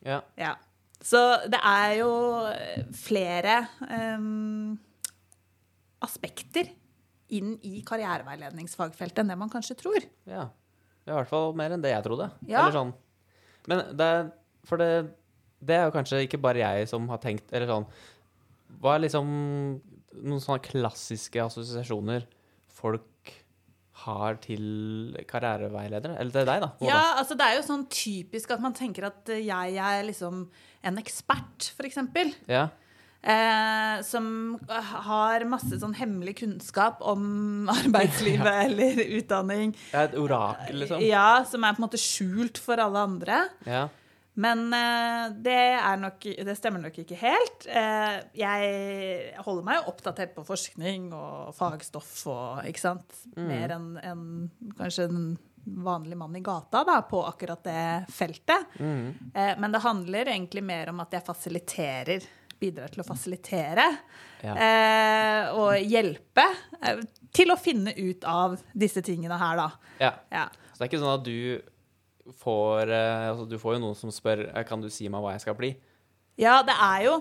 Ja. 0.06 0.20
Ja. 0.38 0.56
Så 1.02 1.20
det 1.52 1.60
er 1.60 1.92
jo 2.00 2.10
eh, 2.50 2.82
flere 2.96 3.60
um, 3.86 4.74
aspekter 6.02 6.72
inn 7.36 7.56
i 7.66 7.80
karriereveiledningsfagfeltet 7.86 9.22
enn 9.22 9.30
det 9.30 9.38
man 9.38 9.52
kanskje 9.52 9.78
tror. 9.78 10.02
ja. 10.30 10.48
I 11.06 11.14
hvert 11.14 11.30
fall 11.30 11.52
mer 11.54 11.70
enn 11.70 11.82
det 11.84 11.92
jeg 11.92 12.02
trodde. 12.02 12.26
Ja. 12.50 12.64
Eller 12.64 12.74
sånn. 12.74 12.88
Men 13.70 13.82
det 13.94 14.06
er 14.10 14.24
For 14.66 14.80
det, 14.82 14.90
det 15.62 15.76
er 15.78 15.84
jo 15.88 15.94
kanskje 15.94 16.24
ikke 16.26 16.40
bare 16.42 16.62
jeg 16.64 16.88
som 16.90 17.06
har 17.12 17.20
tenkt 17.22 17.52
Eller 17.54 17.70
sånn 17.70 17.86
Hva 18.82 18.96
er 18.96 19.04
liksom 19.06 19.28
noen 20.16 20.40
sånne 20.42 20.64
klassiske 20.64 21.42
assosiasjoner 21.44 22.24
folk 22.76 23.32
har 24.06 24.36
til 24.44 25.16
karriereveiledere? 25.28 26.16
Eller 26.20 26.32
til 26.34 26.48
deg, 26.48 26.64
da? 26.64 26.70
på 26.76 26.88
Ja, 26.88 27.02
altså 27.20 27.36
det 27.38 27.46
er 27.46 27.58
jo 27.58 27.66
sånn 27.66 27.86
typisk 27.92 28.52
at 28.56 28.64
man 28.64 28.74
tenker 28.76 29.08
at 29.08 29.32
eh, 29.32 29.44
jeg 29.46 29.76
er 29.80 30.02
liksom 30.08 30.42
en 30.86 31.00
ekspert, 31.00 31.70
for 31.76 31.88
eksempel. 31.88 32.34
ja. 32.50 32.66
Eh, 33.26 34.02
som 34.06 34.26
har 34.68 35.42
masse 35.50 35.80
sånn 35.80 35.96
hemmelig 35.98 36.36
kunnskap 36.44 37.00
om 37.02 37.24
arbeidslivet 37.72 38.60
eller 38.68 39.00
utdanning. 39.18 39.72
Ja, 39.90 40.04
Et 40.06 40.14
orakel, 40.20 40.78
liksom? 40.84 41.02
Ja, 41.02 41.30
som 41.48 41.64
er 41.66 41.74
på 41.74 41.82
en 41.82 41.86
måte 41.88 41.98
skjult 41.98 42.60
for 42.62 42.78
alle 42.78 43.02
andre. 43.08 43.40
Ja. 43.66 43.86
Men 44.36 44.66
eh, 44.76 45.30
det, 45.40 45.58
nok, 46.02 46.26
det 46.44 46.54
stemmer 46.58 46.82
nok 46.84 46.98
ikke 47.00 47.16
helt. 47.16 47.66
Eh, 47.72 48.16
jeg 48.36 49.34
holder 49.46 49.64
meg 49.64 49.78
jo 49.80 49.90
oppdatert 49.94 50.34
på 50.36 50.44
forskning 50.44 51.06
og 51.16 51.54
fagstoff 51.56 52.10
og 52.32 52.66
ikke 52.68 52.82
sant. 52.82 53.20
Mer 53.36 53.72
enn 53.78 53.86
en, 54.04 54.24
kanskje 54.76 55.06
en 55.08 55.22
vanlig 55.66 56.14
mann 56.20 56.36
i 56.38 56.42
gata 56.46 56.84
da, 56.86 57.00
på 57.08 57.24
akkurat 57.26 57.64
det 57.66 58.12
feltet. 58.14 58.76
Mm. 58.78 59.06
Eh, 59.34 59.54
men 59.58 59.72
det 59.74 59.80
handler 59.86 60.28
egentlig 60.34 60.62
mer 60.68 60.92
om 60.92 61.00
at 61.02 61.16
jeg 61.16 61.24
fasiliterer. 61.26 62.28
Bidrar 62.56 62.88
til 62.88 63.02
å 63.02 63.04
fasilitere 63.04 63.84
Ja. 64.40 64.54
eh, 64.56 65.48
og 65.60 65.74
hjelpe 65.84 66.44
til 67.36 67.50
å 67.52 67.56
finne 67.60 67.92
ut 67.92 68.24
av 68.24 68.54
disse 68.72 69.02
tingene 69.04 69.36
her, 69.40 69.58
da. 69.60 69.66
ja. 70.00 70.12
Ja. 70.32 70.46
Så 70.72 70.78
det 70.80 70.86
er 70.86 70.90
ikke 70.92 71.02
sånn 71.02 71.18
at 71.18 71.26
du 71.26 71.72
får 72.42 72.92
eh, 72.92 73.26
Altså, 73.30 73.46
du 73.48 73.58
får 73.60 73.76
jo 73.76 73.82
noen 73.82 73.98
som 73.98 74.12
spør 74.14 74.46
eh, 74.48 74.64
Kan 74.68 74.82
du 74.84 74.88
si 74.92 75.08
meg 75.12 75.24
hva 75.24 75.34
jeg 75.36 75.44
skal 75.46 75.58
bli. 75.58 75.74
Ja, 76.36 76.60
det 76.66 76.74
er 76.76 77.04
jo 77.06 77.12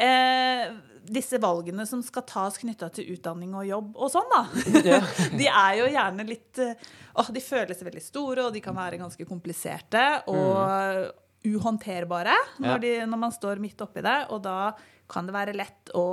eh, 0.00 0.70
disse 1.04 1.36
valgene 1.40 1.84
som 1.84 2.00
skal 2.04 2.24
tas 2.28 2.56
knytta 2.62 2.88
til 2.96 3.10
utdanning 3.12 3.52
og 3.58 3.66
jobb 3.68 3.98
og 3.98 4.12
sånn, 4.12 4.30
da. 4.32 4.44
Ja. 4.94 5.00
de 5.40 5.50
er 5.50 5.80
jo 5.82 5.90
gjerne 5.92 6.24
litt 6.28 6.62
eh, 6.64 6.86
Åh, 7.20 7.28
de 7.34 7.42
føles 7.44 7.84
veldig 7.84 8.02
store, 8.02 8.46
og 8.46 8.56
de 8.56 8.62
kan 8.64 8.76
være 8.76 8.98
ganske 8.98 9.26
kompliserte 9.28 10.02
og 10.32 11.12
uhåndterbare 11.44 12.34
når, 12.64 12.80
de, 12.82 12.92
når 13.06 13.20
man 13.20 13.34
står 13.34 13.60
midt 13.62 13.84
oppi 13.84 14.02
det. 14.02 14.16
Og 14.34 14.40
da 14.42 14.72
kan 15.12 15.28
det 15.28 15.36
være 15.36 15.54
lett 15.54 15.92
å 15.94 16.06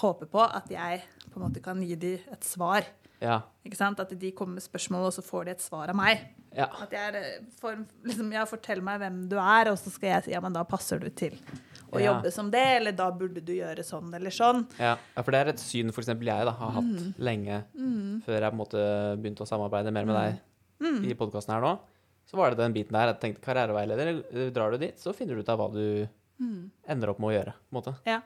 håpe 0.00 0.28
på 0.30 0.42
at 0.42 0.70
jeg 0.72 1.02
på 1.28 1.38
en 1.38 1.44
måte 1.44 1.62
kan 1.62 1.82
gi 1.82 1.98
dem 1.98 2.30
et 2.32 2.46
svar. 2.46 2.86
Ja. 3.20 3.40
Ikke 3.66 3.78
sant? 3.78 4.00
At 4.00 4.12
de 4.16 4.32
kommer 4.36 4.58
med 4.58 4.64
spørsmål, 4.64 5.08
og 5.08 5.16
så 5.16 5.24
får 5.24 5.48
de 5.48 5.54
et 5.54 5.64
svar 5.64 5.90
av 5.92 5.98
meg. 5.98 6.22
Ja. 6.54 6.68
At 6.82 6.92
jeg 6.94 7.14
er, 7.14 7.38
får, 7.60 7.80
liksom, 8.06 8.32
ja, 8.32 8.44
fortell 8.46 8.80
meg 8.86 9.00
hvem 9.02 9.22
du 9.30 9.36
er, 9.40 9.70
og 9.72 9.78
så 9.80 9.90
skal 9.90 10.08
jeg 10.12 10.24
si 10.28 10.34
ja, 10.36 10.40
men 10.44 10.54
da 10.54 10.62
passer 10.68 11.00
du 11.02 11.08
til 11.10 11.34
å 11.94 12.00
Ja. 12.00 12.12
jobbe 12.12 12.30
som 12.34 12.48
det, 12.50 12.62
eller 12.80 12.92
da 12.92 13.08
burde 13.14 13.42
du 13.44 13.52
gjøre 13.54 13.84
sånn 13.86 14.12
eller 14.14 14.30
sånn. 14.34 14.64
Ja, 14.78 14.96
ja, 15.16 15.22
for 15.22 15.30
det 15.34 15.40
er 15.44 15.50
et 15.52 15.62
syn 15.62 15.92
for 15.94 16.02
eksempel 16.02 16.26
jeg 16.30 16.46
da, 16.48 16.52
har 16.58 16.72
hatt 16.78 17.18
lenge 17.18 17.60
før 18.24 18.40
jeg 18.40 18.50
på 18.50 18.54
en 18.54 18.62
måte 18.62 18.84
begynte 19.22 19.44
å 19.44 19.50
samarbeide 19.50 19.92
mer 19.94 20.04
med 20.08 20.16
deg 20.18 21.10
i 21.10 21.14
podkasten 21.18 21.54
her 21.54 21.62
nå. 21.62 21.74
Så 22.26 22.36
var 22.40 22.50
det 22.50 22.58
den 22.58 22.72
biten 22.72 22.96
der. 22.96 23.10
Jeg 23.12 23.20
tenkte 23.20 23.44
karriereveileder, 23.44 24.24
eh, 24.32 24.50
drar 24.50 24.70
du 24.72 24.78
dit, 24.78 24.96
så 24.98 25.12
finner 25.14 25.34
du 25.36 25.42
ut 25.44 25.48
av 25.52 25.58
hva 25.60 25.68
du 25.74 26.08
ender 26.38 27.10
opp 27.12 27.20
med 27.22 27.28
å 27.30 27.32
gjøre. 27.36 27.52
på 27.54 27.70
en 27.72 27.78
måte. 27.78 27.92
Ja. 28.08 28.16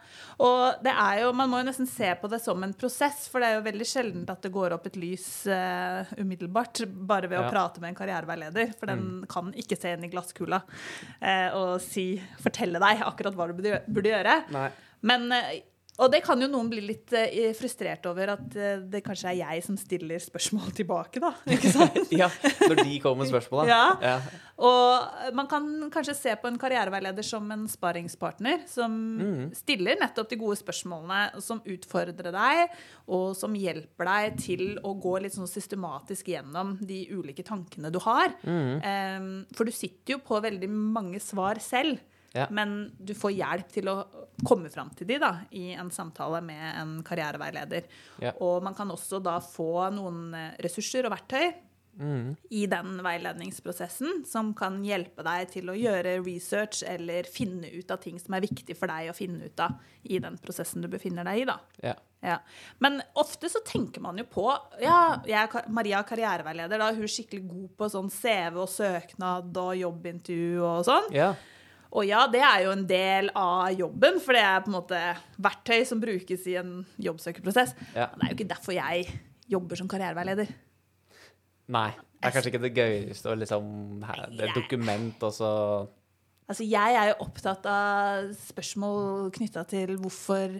Og 0.43 0.81
det 0.83 0.95
er 0.95 1.21
jo, 1.23 1.33
man 1.37 1.51
må 1.53 1.61
jo 1.61 1.67
nesten 1.69 1.87
se 1.87 2.09
på 2.19 2.31
det 2.33 2.41
som 2.43 2.63
en 2.65 2.73
prosess, 2.75 3.27
for 3.29 3.41
det 3.45 3.51
er 3.51 3.59
jo 3.59 3.67
veldig 3.69 3.87
sjelden 3.87 4.25
at 4.33 4.43
det 4.43 4.51
går 4.55 4.75
opp 4.79 4.87
et 4.89 4.97
lys 4.99 5.27
uh, 5.53 6.09
umiddelbart 6.19 6.83
bare 6.89 7.29
ved 7.29 7.39
Ja. 7.39 7.47
å 7.47 7.53
prate 7.53 7.81
med 7.85 7.93
en 7.93 7.99
karriereveileder, 8.01 8.73
for 8.81 8.87
den 8.91 9.25
kan 9.31 9.53
ikke 9.55 9.79
se 9.79 9.93
inn 9.95 10.05
i 10.09 10.11
glasskula 10.13 10.63
uh, 10.65 11.49
og 11.59 11.81
si, 11.85 12.11
fortelle 12.43 12.81
deg 12.83 13.05
akkurat 13.07 13.37
hva 13.39 13.49
du 13.51 13.57
burde, 13.61 13.83
burde 13.87 14.15
gjøre. 14.17 14.39
Nei. 14.57 14.69
Men, 15.07 15.29
eh, 15.33 15.61
og 15.99 16.13
det 16.13 16.21
kan 16.23 16.39
jo 16.39 16.47
noen 16.51 16.69
bli 16.71 16.83
litt 16.87 17.13
eh, 17.17 17.51
frustrert 17.59 18.05
over 18.07 18.35
at 18.37 18.57
eh, 18.59 18.83
det 18.87 19.01
kanskje 19.03 19.33
er 19.33 19.39
jeg 19.41 19.65
som 19.67 19.79
stiller 19.81 20.23
spørsmål 20.23 20.71
tilbake, 20.79 21.23
da. 21.23 21.33
Ikke 21.51 21.73
sant? 21.75 22.13
Ja, 22.15 22.29
når 22.63 22.85
de 22.85 22.99
kommer 23.03 23.25
med 23.25 23.33
spørsmål, 23.33 23.65
da. 23.67 23.73
Ja. 23.73 24.13
Ja. 24.13 24.45
Og 24.59 25.35
man 25.39 25.47
kan 25.51 25.67
kanskje 25.95 26.17
se 26.19 26.35
på 26.39 26.51
en 26.51 26.59
karriereveileder 26.59 27.27
som 27.27 27.47
en 27.55 27.67
sparringspartner 27.71 28.65
som 28.67 28.95
stiller 29.55 29.99
nettopp 30.01 30.33
de 30.33 30.39
gode 30.41 30.59
spørsmålene, 30.59 31.43
som 31.45 31.63
utfordrer 31.63 32.35
deg, 32.35 32.75
og 33.07 33.37
som 33.39 33.55
hjelper 33.55 34.11
deg 34.11 34.41
til 34.43 34.65
å 34.83 34.97
gå 34.99 35.15
litt 35.23 35.37
sånn 35.37 35.51
systematisk 35.51 36.33
gjennom 36.35 36.75
de 36.83 37.05
ulike 37.15 37.47
tankene 37.47 37.93
du 37.95 38.01
har. 38.03 38.35
Em, 38.43 39.31
for 39.55 39.69
du 39.69 39.75
sitter 39.75 40.17
jo 40.17 40.23
på 40.27 40.43
veldig 40.43 40.71
mange 40.75 41.23
svar 41.23 41.63
selv. 41.63 42.03
Ja. 42.37 42.47
Men 42.51 42.93
du 42.99 43.15
får 43.17 43.33
hjelp 43.37 43.71
til 43.73 43.89
å 43.89 43.97
komme 44.45 44.71
fram 44.71 44.91
til 44.95 45.07
de 45.09 45.17
da, 45.19 45.33
i 45.57 45.71
en 45.75 45.91
samtale 45.91 46.43
med 46.45 46.67
en 46.83 46.99
karriereveileder. 47.07 47.89
Ja. 48.23 48.35
Og 48.45 48.63
man 48.63 48.75
kan 48.79 48.91
også 48.95 49.23
da 49.25 49.39
få 49.41 49.89
noen 49.97 50.35
eh, 50.37 50.53
ressurser 50.65 51.09
og 51.09 51.17
verktøy 51.17 51.49
Mm. 51.99 52.37
i 52.55 52.61
den 52.71 53.01
veiledningsprosessen 53.03 54.21
som 54.27 54.53
kan 54.55 54.77
hjelpe 54.87 55.25
deg 55.27 55.49
til 55.51 55.71
å 55.73 55.75
gjøre 55.75 56.13
research 56.23 56.85
eller 56.87 57.27
finne 57.27 57.67
ut 57.75 57.91
av 57.91 57.99
ting 58.05 58.21
som 58.23 58.37
er 58.37 58.45
viktig 58.45 58.77
for 58.79 58.87
deg 58.87 59.11
å 59.11 59.17
finne 59.17 59.49
ut 59.51 59.63
av 59.65 59.81
i 60.07 60.21
den 60.23 60.37
prosessen 60.39 60.85
du 60.85 60.87
befinner 60.93 61.27
deg 61.27 61.41
i. 61.43 61.49
da. 61.49 61.57
Ja. 61.83 61.95
Ja. 62.23 62.37
Men 62.79 63.01
ofte 63.19 63.51
så 63.51 63.65
tenker 63.67 64.03
man 64.03 64.19
jo 64.19 64.25
på 64.31 64.47
Ja, 64.83 65.19
jeg 65.27 65.39
er 65.39 65.69
Maria 65.71 65.99
er 65.99 66.07
karriereveileder, 66.09 66.79
da 66.79 66.93
hun 66.93 67.03
er 67.03 67.11
skikkelig 67.11 67.45
god 67.51 67.69
på 67.79 67.91
sånn 67.91 68.11
CV 68.15 68.63
og 68.63 68.71
søknad 68.71 69.57
og 69.59 69.75
jobbintervju 69.83 70.63
og 70.63 70.85
sånn. 70.87 71.11
ja. 71.19 71.33
Og 71.89 72.05
ja, 72.05 72.27
det 72.29 72.43
er 72.45 72.67
jo 72.67 72.73
en 72.75 72.85
del 72.89 73.31
av 73.39 73.71
jobben, 73.73 74.19
for 74.21 74.37
det 74.37 74.43
er 74.45 74.65
på 74.65 74.69
en 74.69 74.77
måte 74.77 75.03
verktøy 75.41 75.87
som 75.89 76.03
brukes 76.03 76.45
i 76.51 76.59
en 76.61 76.83
jobbsøkerprosess. 77.01 77.73
Ja. 77.95 78.11
Men 78.13 78.21
det 78.21 78.27
er 78.27 78.33
jo 78.33 78.39
ikke 78.39 78.51
derfor 78.53 78.77
jeg 78.77 79.07
jobber 79.49 79.81
som 79.81 79.89
karriereveileder. 79.89 80.53
Nei. 81.73 81.91
Det 82.19 82.27
er 82.27 82.35
kanskje 82.35 82.51
ikke 82.51 82.65
det 82.65 82.75
gøyeste 82.75 83.31
å 83.31 83.39
liksom 83.39 83.67
Det 84.03 84.43
er 84.43 84.49
et 84.49 84.57
dokument, 84.59 85.23
og 85.23 85.33
så 85.37 85.53
Altså, 86.49 86.65
jeg 86.65 86.95
er 86.97 87.11
jo 87.11 87.27
opptatt 87.27 87.67
av 87.69 88.31
spørsmål 88.41 89.27
knytta 89.37 89.67
til 89.69 89.99
hvorfor 90.01 90.55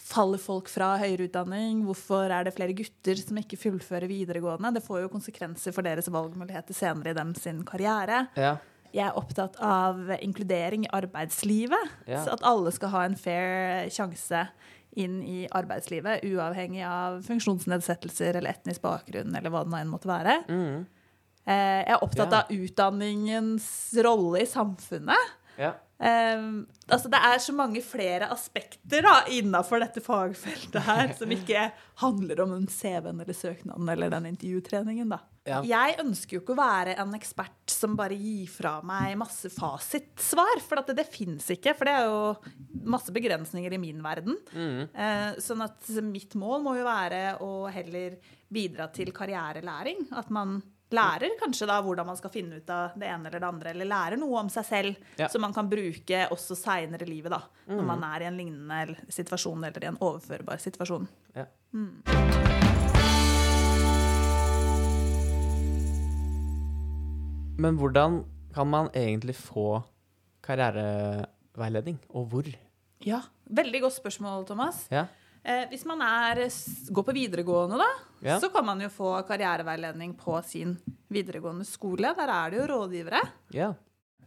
faller 0.00 0.40
folk 0.40 0.70
fra 0.72 0.94
høyere 1.02 1.26
utdanning? 1.28 1.82
Hvorfor 1.84 2.32
er 2.32 2.46
det 2.46 2.54
flere 2.56 2.72
gutter 2.76 3.20
som 3.20 3.36
ikke 3.42 3.58
fullfører 3.60 4.08
videregående? 4.08 4.72
Det 4.78 4.84
får 4.86 5.02
jo 5.02 5.10
konsekvenser 5.12 5.76
for 5.76 5.84
deres 5.84 6.08
valgmuligheter 6.08 6.76
senere 6.76 7.12
i 7.12 7.18
dem 7.18 7.34
sin 7.36 7.60
karriere. 7.68 8.22
Ja. 8.32 8.54
Jeg 8.96 9.04
er 9.10 9.18
opptatt 9.20 9.58
av 9.60 9.98
inkludering 10.22 10.86
i 10.86 10.92
arbeidslivet. 10.96 11.90
Ja. 12.08 12.22
Så 12.24 12.32
at 12.32 12.44
alle 12.48 12.72
skal 12.72 12.88
ha 12.94 13.04
en 13.04 13.16
fair 13.20 13.90
sjanse 13.92 14.46
inn 14.96 15.18
i 15.28 15.42
arbeidslivet, 15.52 16.22
uavhengig 16.24 16.80
av 16.88 17.18
funksjonsnedsettelser 17.26 18.38
eller 18.38 18.54
etnisk 18.56 18.80
bakgrunn 18.86 19.34
eller 19.36 19.52
hva 19.52 19.64
det 19.66 19.74
nå 19.74 19.80
enn 19.82 19.90
måtte 19.92 20.08
være. 20.08 20.38
Mm. 20.48 20.86
Eh, 21.46 21.82
Jeg 21.84 21.92
er 21.92 22.02
opptatt 22.06 22.32
Ja. 22.32 22.38
av 22.40 22.54
utdanningens 22.56 23.66
rolle 24.04 24.40
i 24.40 24.46
samfunnet. 24.46 25.34
ja. 25.58 25.74
Um, 25.98 26.66
altså 26.92 27.08
det 27.08 27.16
er 27.24 27.38
så 27.40 27.54
mange 27.56 27.80
flere 27.80 28.26
aspekter 28.28 29.00
da, 29.06 29.14
innafor 29.32 29.80
dette 29.80 30.02
fagfeltet 30.04 30.82
her 30.84 31.14
som 31.16 31.30
ikke 31.32 31.70
handler 32.02 32.42
om 32.44 32.50
den 32.52 32.66
CV-en 32.68 33.22
eller 33.24 33.32
søknaden 33.32 33.88
eller 33.88 34.10
den 34.12 34.26
intervjutreningen. 34.26 35.08
Da. 35.08 35.20
Ja. 35.46 35.60
Jeg 35.66 35.96
ønsker 36.02 36.36
jo 36.36 36.42
ikke 36.42 36.54
å 36.56 36.58
være 36.60 36.96
en 37.02 37.14
ekspert 37.16 37.70
som 37.70 37.94
bare 37.98 38.16
gir 38.18 38.46
fra 38.50 38.76
meg 38.86 39.16
masse 39.20 39.50
fasitsvar, 39.54 40.60
for 40.66 40.82
at 40.82 40.90
det, 40.90 40.98
det 41.00 41.08
fins 41.12 41.46
ikke. 41.54 41.74
For 41.78 41.88
det 41.88 41.94
er 41.96 42.06
jo 42.10 42.84
masse 42.90 43.14
begrensninger 43.14 43.72
i 43.76 43.80
min 43.82 44.02
verden. 44.04 44.38
Mm. 44.52 44.80
Eh, 44.92 45.28
sånn 45.42 45.62
at 45.66 45.88
mitt 46.02 46.34
mål 46.38 46.64
må 46.66 46.76
jo 46.78 46.86
være 46.86 47.36
å 47.44 47.52
heller 47.72 48.18
bidra 48.52 48.88
til 48.94 49.12
karrierelæring. 49.14 50.08
At 50.18 50.30
man 50.34 50.58
lærer 50.94 51.32
kanskje 51.40 51.66
da 51.66 51.80
hvordan 51.82 52.06
man 52.06 52.18
skal 52.18 52.30
finne 52.30 52.60
ut 52.60 52.68
av 52.70 52.94
det 52.94 53.08
ene 53.10 53.26
eller 53.26 53.42
det 53.42 53.48
andre, 53.48 53.72
eller 53.74 53.88
lærer 53.90 54.20
noe 54.20 54.38
om 54.44 54.50
seg 54.52 54.64
selv 54.68 55.16
Ja. 55.18 55.26
som 55.28 55.42
man 55.42 55.52
kan 55.54 55.66
bruke 55.70 56.28
også 56.30 56.54
seinere 56.58 57.02
i 57.02 57.10
livet, 57.10 57.30
da. 57.34 57.42
Når 57.66 57.86
man 57.86 58.04
er 58.06 58.22
i 58.22 58.28
en 58.30 58.38
lignende 58.38 58.94
situasjon 59.10 59.66
eller 59.66 59.82
i 59.82 59.90
en 59.90 59.98
overførbar 59.98 60.62
situasjon. 60.62 61.08
ja. 61.34 61.46
Men 67.58 67.76
hvordan 67.80 68.24
kan 68.54 68.68
man 68.68 68.88
egentlig 68.94 69.34
få 69.36 69.82
karriereveiledning, 70.44 71.98
og 72.10 72.26
hvor? 72.30 72.48
Ja, 73.06 73.20
Veldig 73.46 73.80
godt 73.84 73.94
spørsmål, 73.94 74.44
Thomas. 74.48 74.86
Ja. 74.90 75.04
Eh, 75.46 75.68
hvis 75.70 75.84
man 75.86 76.00
er, 76.02 76.40
går 76.92 77.04
på 77.06 77.12
videregående, 77.14 77.78
da, 77.78 77.90
Ja. 78.22 78.38
så 78.40 78.48
kan 78.50 78.64
man 78.66 78.80
jo 78.80 78.88
få 78.88 79.22
karriereveiledning 79.28 80.16
på 80.18 80.40
sin 80.44 80.76
videregående 81.08 81.64
skole. 81.64 82.10
Der 82.16 82.26
er 82.28 82.50
det 82.50 82.58
jo 82.58 82.66
rådgivere. 82.74 83.20
ja. 83.54 83.72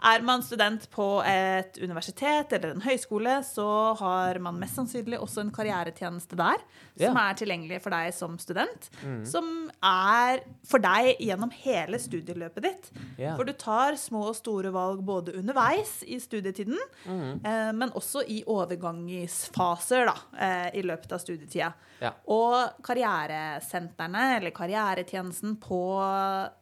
Er 0.01 0.21
man 0.23 0.41
student 0.41 0.85
på 0.93 1.05
et 1.27 1.75
universitet 1.83 2.53
eller 2.55 2.71
en 2.71 2.81
høyskole, 2.85 3.39
så 3.43 3.65
har 3.99 4.39
man 4.39 4.55
mest 4.61 4.77
sannsynlig 4.79 5.19
også 5.19 5.41
en 5.43 5.51
karrieretjeneste 5.51 6.37
der, 6.39 6.61
som 6.95 7.17
Ja. 7.17 7.29
er 7.29 7.33
tilgjengelig 7.35 7.81
for 7.81 7.89
deg 7.91 8.13
som 8.13 8.37
student. 8.39 8.89
Som 9.27 9.69
er 9.83 10.39
for 10.65 10.79
deg 10.79 11.17
gjennom 11.19 11.51
hele 11.51 11.99
studieløpet 11.99 12.61
ditt. 12.63 12.91
Ja. 13.17 13.35
For 13.35 13.43
du 13.43 13.51
tar 13.53 13.93
små 13.99 14.27
og 14.29 14.35
store 14.35 14.71
valg 14.71 15.03
både 15.03 15.33
underveis 15.35 16.03
i 16.07 16.15
studietiden, 16.19 16.77
eh, 17.07 17.71
men 17.73 17.89
også 17.91 18.23
i 18.27 18.43
overgangsfaser 18.47 20.05
da, 20.05 20.15
eh, 20.39 20.79
i 20.79 20.81
løpet 20.81 21.11
av 21.11 21.19
studietida. 21.19 21.73
Ja. 21.99 22.11
Og 22.27 22.71
karrieresentrene, 22.83 24.37
eller 24.37 24.51
karrieretjenesten 24.51 25.57
på 25.59 25.81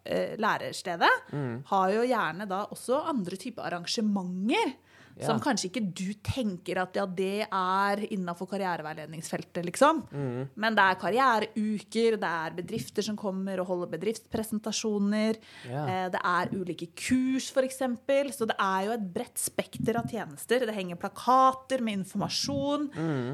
eh, 0.06 0.36
lærerstedet, 0.38 1.10
har 1.68 1.90
jo 1.92 2.02
gjerne 2.02 2.48
da 2.48 2.66
også 2.66 3.04
andre 3.08 3.27
typer 3.36 3.68
arrangementer. 3.68 4.78
Ja. 5.18 5.32
Som 5.32 5.40
kanskje 5.42 5.72
ikke 5.72 5.82
du 5.98 6.12
tenker 6.22 6.78
at 6.78 6.94
ja, 6.94 7.08
det 7.10 7.48
er 7.48 8.02
innafor 8.14 8.46
karriereveiledningsfeltet, 8.52 9.66
liksom. 9.66 10.04
Men 10.62 10.78
det 10.78 10.84
er 10.84 11.00
karriereuker, 11.02 12.20
det 12.22 12.30
er 12.30 12.58
bedrifter 12.60 13.02
som 13.02 13.18
kommer 13.18 13.64
og 13.64 13.66
holder 13.72 13.90
bedriftspresentasjoner. 13.96 15.40
Ja. 15.66 15.86
Eh, 15.90 16.06
det 16.14 16.22
er 16.22 16.54
ulike 16.54 16.92
kurs, 16.94 17.50
f.eks. 17.50 17.82
Så 18.38 18.46
det 18.46 18.60
er 18.62 18.86
jo 18.86 18.94
et 18.94 19.08
bredt 19.18 19.42
spekter 19.42 19.98
av 19.98 20.06
tjenester. 20.12 20.68
Det 20.70 20.78
henger 20.78 21.02
plakater 21.02 21.82
med 21.82 22.04
informasjon. 22.04 22.92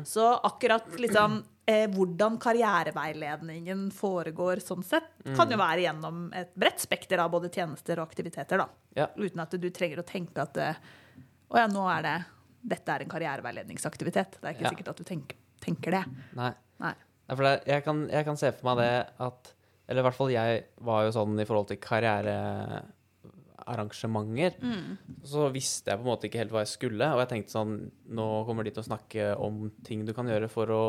Så 0.07 0.29
akkurat 0.39 0.87
liksom 0.95 1.41
eh, 1.65 1.85
hvordan 1.91 2.37
karriereveiledningen 2.43 3.87
foregår 3.95 4.61
sånn 4.63 4.83
sett, 4.85 5.09
kan 5.35 5.51
jo 5.51 5.57
være 5.59 5.85
gjennom 5.85 6.25
et 6.35 6.51
bredt 6.59 6.83
spekter 6.83 7.21
av 7.23 7.31
både 7.33 7.49
tjenester 7.53 7.99
og 8.01 8.07
aktiviteter, 8.09 8.57
da. 8.63 8.67
Ja. 8.97 9.07
Uten 9.17 9.39
at 9.43 9.55
du 9.59 9.69
trenger 9.73 10.01
å 10.03 10.07
tenke 10.07 10.43
at 10.43 10.57
eh, 10.61 10.75
å 11.53 11.59
ja, 11.61 11.67
nå 11.71 11.85
er 11.93 12.05
det 12.07 12.15
dette 12.63 12.93
er 12.95 13.03
en 13.03 13.09
karriereveiledningsaktivitet. 13.11 14.37
Det 14.39 14.47
er 14.47 14.53
ikke 14.55 14.63
Ja. 14.63 14.69
sikkert 14.71 14.91
at 14.93 14.97
du 15.01 15.03
tenker, 15.03 15.37
tenker 15.59 15.91
det. 15.97 16.03
Nei. 16.39 16.53
Nei. 16.79 16.93
Nei, 17.27 17.35
det, 17.39 17.53
jeg, 17.67 17.83
kan, 17.83 18.09
jeg 18.11 18.25
kan 18.27 18.37
se 18.39 18.51
for 18.51 18.67
meg 18.69 18.81
det 18.83 19.07
at 19.23 19.53
Eller 19.87 19.99
i 19.99 20.05
hvert 20.07 20.15
fall 20.15 20.31
jeg 20.31 20.63
var 20.83 21.03
jo 21.05 21.11
sånn 21.15 21.39
i 21.39 21.45
forhold 21.47 21.67
til 21.67 21.77
karrierearrangementer. 23.63 24.55
Så 25.23 25.47
visste 25.53 25.91
jeg 25.91 25.99
på 25.99 26.03
en 26.05 26.11
måte 26.11 26.27
ikke 26.29 26.41
helt 26.43 26.51
hva 26.53 26.63
jeg 26.63 26.71
skulle, 26.73 27.07
og 27.13 27.21
jeg 27.23 27.29
tenkte 27.31 27.55
sånn 27.55 27.73
Nå 28.13 28.27
kommer 28.47 28.63
de 28.67 28.71
til 28.75 28.83
å 28.83 28.87
snakke 28.87 29.27
om 29.39 29.71
ting 29.83 30.05
du 30.05 30.13
kan 30.13 30.27
gjøre 30.29 30.49
for 30.51 30.67
å 30.73 30.83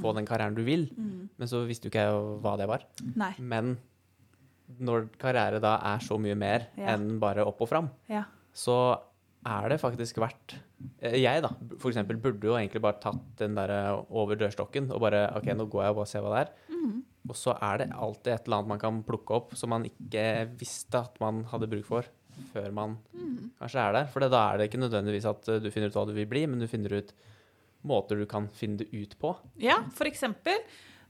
få 0.00 0.14
den 0.16 0.26
karrieren 0.28 0.54
du 0.56 0.62
vil. 0.66 0.88
Men 0.96 1.48
så 1.50 1.64
visste 1.68 1.88
jo 1.88 1.92
ikke 1.94 2.06
jeg 2.06 2.40
hva 2.44 2.56
det 2.60 2.68
var. 2.70 2.84
Nei. 3.16 3.34
Men 3.38 3.76
når 4.80 5.08
karriere 5.18 5.60
da 5.60 5.76
er 5.82 5.98
så 6.04 6.18
mye 6.20 6.36
mer 6.38 6.68
Ja. 6.78 6.94
enn 6.94 7.18
bare 7.18 7.44
opp 7.46 7.60
og 7.60 7.68
fram, 7.68 7.90
Ja. 8.08 8.24
så 8.54 8.98
er 9.44 9.68
det 9.70 9.80
faktisk 9.80 10.16
verdt 10.20 10.54
eh, 11.00 11.16
Jeg, 11.20 11.42
da, 11.42 11.48
for 11.78 11.90
eksempel, 11.90 12.16
burde 12.20 12.40
jo 12.44 12.54
egentlig 12.56 12.80
bare 12.80 13.00
tatt 13.00 13.20
den 13.36 13.54
der 13.54 14.04
over 14.10 14.36
dørstokken 14.36 14.90
og 14.92 15.00
bare 15.00 15.34
OK, 15.36 15.46
nå 15.56 15.66
går 15.68 15.82
jeg 15.84 15.90
og 15.90 15.96
bare 15.96 16.06
ser 16.06 16.20
hva 16.22 16.34
det 16.36 16.46
er. 16.48 16.52
Og 17.28 17.34
så 17.36 17.52
er 17.60 17.78
det 17.78 17.90
alltid 17.92 18.32
et 18.32 18.46
eller 18.46 18.56
annet 18.58 18.68
man 18.68 18.78
kan 18.78 19.02
plukke 19.04 19.30
opp 19.36 19.54
som 19.54 19.68
man 19.70 19.84
ikke 19.84 20.48
visste 20.58 20.94
at 20.98 21.18
man 21.20 21.44
hadde 21.44 21.68
bruk 21.68 21.84
for 21.84 22.04
før 22.52 22.70
man 22.72 22.98
kanskje 23.58 23.80
er 23.88 23.92
der. 23.92 24.06
For 24.12 24.20
da 24.26 24.44
er 24.52 24.58
det 24.58 24.68
ikke 24.70 24.80
nødvendigvis 24.82 25.26
at 25.30 25.48
eh, 25.48 25.58
du 25.64 25.70
finner 25.70 25.88
ut 25.92 25.98
hva 25.98 26.06
du 26.08 26.14
vil 26.16 26.26
bli, 26.30 26.46
men 26.46 26.58
du 26.62 26.66
finner 26.70 26.96
ut 27.00 27.12
måter 27.88 28.18
du 28.20 28.26
kan 28.28 28.48
finne 28.52 28.76
det 28.82 28.90
ut 28.92 29.14
på. 29.18 29.34
Ja, 29.62 29.78
for 29.96 30.04
eksempel. 30.10 30.58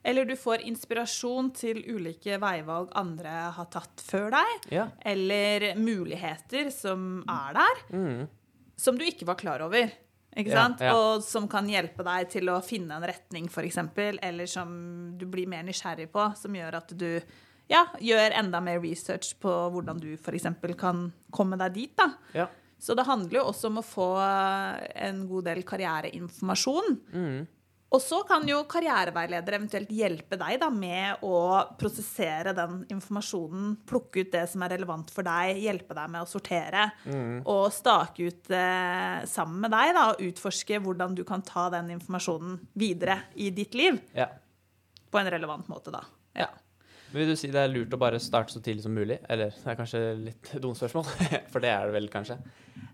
Eller 0.03 0.25
du 0.25 0.33
får 0.39 0.63
inspirasjon 0.65 1.51
til 1.53 1.83
ulike 1.93 2.39
veivalg 2.41 2.89
andre 2.97 3.33
har 3.53 3.67
tatt 3.75 4.01
før 4.01 4.31
deg. 4.33 4.69
Ja. 4.73 4.87
Eller 5.05 5.75
muligheter 5.77 6.71
som 6.73 7.25
er 7.29 7.59
der, 7.59 7.83
Mm. 7.97 8.29
som 8.77 8.97
du 8.97 9.05
ikke 9.05 9.27
var 9.27 9.35
klar 9.37 9.61
over. 9.67 9.91
Ikke 10.37 10.51
Ja, 10.55 10.63
sant? 10.63 10.81
ja. 10.81 10.95
Og 10.95 11.23
som 11.27 11.49
kan 11.49 11.67
hjelpe 11.69 12.05
deg 12.07 12.31
til 12.31 12.47
å 12.49 12.63
finne 12.63 12.93
en 12.97 13.03
retning, 13.03 13.49
f.eks. 13.51 13.77
Eller 14.23 14.47
som 14.47 15.19
du 15.19 15.27
blir 15.27 15.47
mer 15.49 15.65
nysgjerrig 15.65 16.09
på, 16.13 16.37
som 16.39 16.55
gjør 16.55 16.77
at 16.79 16.97
du 16.97 17.21
ja, 17.71 17.85
gjør 18.03 18.35
enda 18.41 18.61
mer 18.65 18.81
research 18.83 19.37
på 19.43 19.53
hvordan 19.75 20.01
du 20.03 20.13
f.eks. 20.17 20.49
kan 20.79 21.07
komme 21.31 21.59
deg 21.61 21.77
dit. 21.77 21.95
da. 21.99 22.11
ja. 22.35 22.51
Så 22.81 22.95
det 22.97 23.05
handler 23.05 23.43
jo 23.43 23.49
også 23.51 23.69
om 23.69 23.81
å 23.83 23.85
få 23.85 24.11
en 24.17 25.25
god 25.29 25.51
del 25.51 25.59
karriereinformasjon. 25.69 26.95
Mm. 27.13 27.41
Og 27.91 27.99
så 27.99 28.21
kan 28.23 28.45
jo 28.47 28.61
karriereveileder 28.71 29.57
eventuelt 29.57 29.91
hjelpe 29.91 30.39
deg 30.39 30.61
da 30.63 30.69
med 30.71 31.25
å 31.27 31.35
prosessere 31.79 32.55
den 32.55 32.85
informasjonen, 32.95 33.73
plukke 33.89 34.23
ut 34.23 34.31
det 34.31 34.45
som 34.53 34.63
er 34.63 34.77
relevant 34.77 35.11
for 35.11 35.27
deg, 35.27 35.59
hjelpe 35.59 35.97
deg 35.99 36.13
med 36.15 36.23
å 36.23 36.31
sortere, 36.31 36.87
og 37.43 37.67
stake 37.75 38.31
ut 38.31 38.53
eh, 38.55 39.27
sammen 39.29 39.67
med 39.67 39.75
deg 39.75 39.91
da, 39.99 40.07
og 40.13 40.23
utforske 40.31 40.79
hvordan 40.87 41.19
du 41.19 41.25
kan 41.27 41.43
ta 41.43 41.67
den 41.75 41.91
informasjonen 41.97 42.61
videre 42.79 43.25
i 43.35 43.51
ditt 43.55 43.75
liv 43.75 43.99
ja. 44.15 44.31
på 45.11 45.21
en 45.21 45.35
relevant 45.35 45.67
måte, 45.73 45.91
da. 45.91 46.07
Ja. 46.39 46.53
Vil 47.11 47.31
du 47.31 47.37
si 47.39 47.51
det 47.51 47.59
er 47.65 47.73
lurt 47.73 47.95
å 47.95 47.99
bare 48.01 48.21
starte 48.23 48.55
så 48.55 48.63
tidlig 48.63 48.85
som 48.85 48.95
mulig? 48.95 49.19
Eller 49.31 49.51
det 49.55 49.73
er 49.73 49.79
kanskje 49.79 50.03
litt 50.21 50.53
dumt 50.63 50.79
spørsmål, 50.79 51.09
for 51.53 51.63
det 51.65 51.73
er 51.75 51.89
det 51.89 51.97
vel 51.97 52.11
kanskje? 52.13 52.39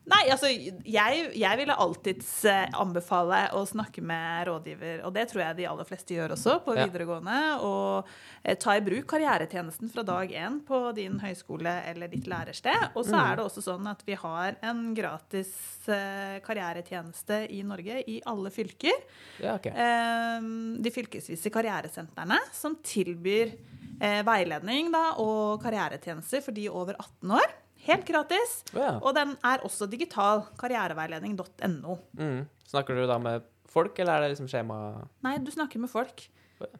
Nei, 0.07 0.23
altså, 0.31 0.47
jeg, 0.47 1.23
jeg 1.35 1.59
ville 1.59 1.75
alltids 1.83 2.31
anbefale 2.47 3.41
å 3.59 3.65
snakke 3.67 4.05
med 4.07 4.47
rådgiver, 4.47 5.01
og 5.07 5.13
det 5.17 5.25
tror 5.33 5.43
jeg 5.43 5.59
de 5.59 5.67
aller 5.67 5.89
fleste 5.89 6.15
gjør 6.15 6.37
også 6.37 6.61
på 6.63 6.77
videregående, 6.79 7.39
og 7.67 8.07
eh, 8.45 8.55
ta 8.63 8.77
i 8.79 8.85
bruk 8.87 9.09
karrieretjenesten 9.11 9.91
fra 9.91 10.05
dag 10.07 10.31
én 10.31 10.61
på 10.67 10.81
din 10.97 11.19
høyskole 11.23 11.75
eller 11.91 12.11
ditt 12.13 12.31
lærersted. 12.31 12.93
Og 12.95 13.03
så 13.09 13.19
er 13.19 13.41
det 13.41 13.47
også 13.49 13.65
sånn 13.67 13.91
at 13.91 14.07
vi 14.07 14.15
har 14.21 14.61
en 14.71 14.85
gratis 14.97 15.51
eh, 15.91 16.39
karrieretjeneste 16.47 17.43
i 17.51 17.65
Norge 17.67 17.99
i 18.07 18.21
alle 18.31 18.55
fylker. 18.55 19.03
Ja, 19.43 19.59
okay. 19.59 19.75
Eh, 19.75 20.51
de 20.87 20.95
fylkesvise 20.95 21.51
karrieresentrene 21.51 22.39
som 22.55 22.79
tilbyr 22.87 23.57
eh, 24.01 24.23
veiledning 24.27 24.91
da, 24.93 25.05
og 25.23 25.63
karrieretjenester 25.63 26.43
for 26.45 26.53
de 26.57 26.69
over 26.71 26.95
18 26.99 27.31
år. 27.41 27.55
Helt 27.87 28.07
gratis. 28.09 28.57
Oh, 28.75 28.81
ja. 28.83 28.95
Og 28.99 29.15
den 29.15 29.37
er 29.47 29.59
også 29.63 29.87
digital. 29.89 30.43
Karriereveiledning.no. 30.59 31.97
Mm. 32.19 32.47
Snakker 32.67 32.95
du 32.99 33.07
da 33.07 33.19
med 33.23 33.45
folk, 33.71 33.99
eller 34.03 34.17
er 34.17 34.27
det 34.27 34.33
liksom 34.37 34.49
skjema 34.51 34.79
Nei, 35.23 35.37
du 35.39 35.51
snakker 35.55 35.79
med 35.83 35.91
folk. 35.93 36.27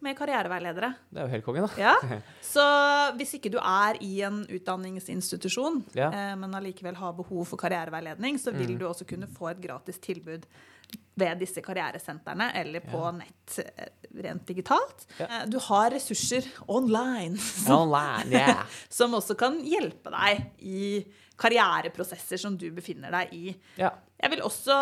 Med 0.01 0.17
karriereveiledere. 0.17 0.95
Det 1.13 1.21
er 1.21 1.27
jo 1.27 1.33
helt 1.35 1.45
konge, 1.45 1.67
da. 1.67 1.71
Ja. 1.77 2.21
Så 2.55 2.63
hvis 3.19 3.35
ikke 3.37 3.51
du 3.53 3.59
er 3.61 3.99
i 4.01 4.23
en 4.25 4.39
utdanningsinstitusjon, 4.49 5.83
Ja. 5.95 6.09
eh, 6.11 6.35
men 6.41 6.55
allikevel 6.57 6.97
har 6.97 7.13
behov 7.13 7.45
for 7.47 7.57
karriereveiledning, 7.61 8.39
så 8.41 8.53
vil 8.57 8.73
Mm. 8.73 8.79
du 8.79 8.87
også 8.89 9.05
kunne 9.07 9.27
få 9.29 9.51
et 9.51 9.61
gratis 9.61 9.99
tilbud 9.99 10.47
ved 11.17 11.39
disse 11.41 11.63
karrieresentrene 11.65 12.51
eller 12.61 12.81
på 12.85 12.99
Ja. 13.07 13.11
nett 13.17 13.59
eh, 13.65 13.89
rent 14.23 14.47
digitalt. 14.49 15.07
Ja. 15.19 15.27
Eh, 15.27 15.47
Du 15.49 15.59
har 15.59 15.91
ressurser 15.91 16.45
online 16.69 17.37
som, 17.65 17.87
Online, 17.89 18.33
yeah. 18.33 18.67
som 18.89 19.15
også 19.17 19.35
kan 19.39 19.57
hjelpe 19.65 20.13
deg 20.13 20.45
i 20.61 21.07
karriereprosesser 21.37 22.41
som 22.41 22.55
du 22.57 22.71
befinner 22.73 23.11
deg 23.13 23.33
i. 23.37 23.55
ja. 23.81 23.93
Jeg 24.17 24.31
vil 24.33 24.41
også 24.47 24.73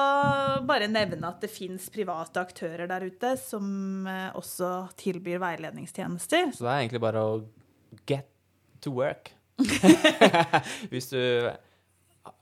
bare 0.62 0.86
nevne 0.86 1.26
at 1.26 1.40
det 1.42 1.48
fins 1.50 1.88
private 1.90 2.38
aktører 2.38 2.86
der 2.86 3.02
ute 3.10 3.32
som 3.42 4.06
eh, 4.06 4.28
også 4.38 4.68
tilbyr 5.00 5.40
veiledningstjenester. 5.42 6.52
Så 6.54 6.62
det 6.62 6.70
er 6.70 6.82
egentlig 6.84 7.00
bare 7.02 7.24
å 7.26 7.32
get 8.06 8.28
to 8.80 8.92
work. 8.94 9.32
Hvis 10.92 11.10
du 11.10 11.18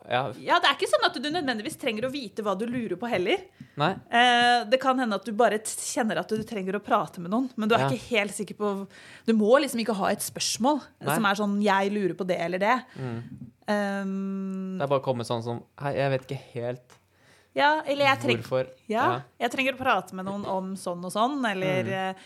Ja. 0.08 0.32
Ja, 0.38 0.58
Det 0.60 0.68
er 0.68 0.74
ikke 0.76 0.90
sånn 0.90 1.04
at 1.06 1.14
du 1.22 1.28
nødvendigvis 1.30 1.76
trenger 1.78 2.06
å 2.08 2.10
vite 2.12 2.42
hva 2.42 2.56
du 2.58 2.64
lurer 2.66 2.96
på 2.98 3.08
heller. 3.08 3.38
Nei? 3.78 3.92
Eh, 4.10 4.64
det 4.68 4.80
kan 4.82 4.98
hende 4.98 5.14
at 5.14 5.24
du 5.24 5.32
bare 5.32 5.58
kjenner 5.62 6.18
at 6.18 6.28
du 6.28 6.42
trenger 6.46 6.74
å 6.78 6.82
prate 6.84 7.18
med 7.22 7.30
noen, 7.30 7.48
men 7.56 7.68
du 7.70 7.74
er 7.74 7.86
Ja. 7.86 7.88
ikke 7.88 8.10
helt 8.18 8.32
sikker 8.34 8.54
på 8.58 8.72
Du 9.26 9.32
må 9.32 9.58
liksom 9.60 9.80
ikke 9.80 9.94
ha 9.96 10.06
et 10.10 10.18
spørsmål 10.20 10.82
Nei. 11.00 11.14
som 11.14 11.24
er 11.26 11.34
sånn 11.34 11.62
'jeg 11.62 11.92
lurer 11.92 12.14
på 12.14 12.26
det 12.26 12.38
eller 12.40 12.58
det'. 12.58 12.84
Mm. 12.98 13.22
Um, 13.68 14.78
Det 14.78 14.84
er 14.84 14.88
bare 14.88 15.00
å 15.00 15.04
komme 15.04 15.24
sånn 15.24 15.42
som 15.42 15.62
Hei, 15.80 15.94
jeg 15.94 16.10
vet 16.10 16.26
ikke 16.26 16.40
helt 16.54 16.98
ja, 17.54 17.82
eller 17.84 18.06
jeg 18.06 18.18
treng, 18.22 18.38
hvorfor. 18.42 18.66
Ja, 18.88 19.20
jeg 19.38 19.50
trenger 19.52 19.74
å 19.74 19.76
prate 19.76 20.14
med 20.14 20.24
noen 20.24 20.46
om 20.48 20.74
sånn 20.74 21.04
og 21.04 21.12
sånn, 21.12 21.44
eller 21.50 21.84
Mm. 21.84 22.16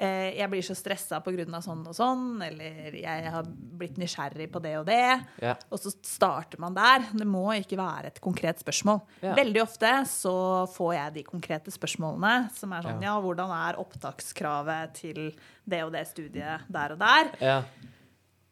Eh, 0.00 0.30
jeg 0.38 0.50
blir 0.52 0.64
så 0.64 0.74
stressa 0.78 1.20
pga. 1.24 1.60
sånn 1.60 1.84
og 1.86 1.94
sånn, 1.96 2.24
eller 2.46 2.96
jeg 2.96 3.32
har 3.34 3.44
blitt 3.80 3.98
nysgjerrig 4.00 4.48
på 4.52 4.62
det 4.64 4.74
og 4.80 4.86
det. 4.88 5.20
Ja. 5.42 5.54
Og 5.70 5.78
så 5.82 5.92
starter 6.02 6.60
man 6.62 6.74
der. 6.74 7.06
Det 7.12 7.26
må 7.28 7.46
ikke 7.58 7.78
være 7.80 8.10
et 8.10 8.20
konkret 8.24 8.60
spørsmål. 8.62 9.02
Ja. 9.22 9.34
Veldig 9.38 9.62
ofte 9.62 9.92
så 10.10 10.34
får 10.72 10.94
jeg 10.96 11.14
de 11.18 11.26
konkrete 11.28 11.70
spørsmålene, 11.74 12.50
som 12.56 12.72
er 12.72 12.82
sånn 12.88 13.02
Ja. 13.02 13.18
hvordan 13.20 13.50
er 13.54 13.78
opptakskravet 13.80 14.94
til 14.94 15.32
det 15.68 15.84
og 15.84 15.92
det 15.92 16.06
studiet 16.08 16.66
der 16.68 16.92
og 16.96 16.98
der? 16.98 17.32
Ja. 17.40 17.62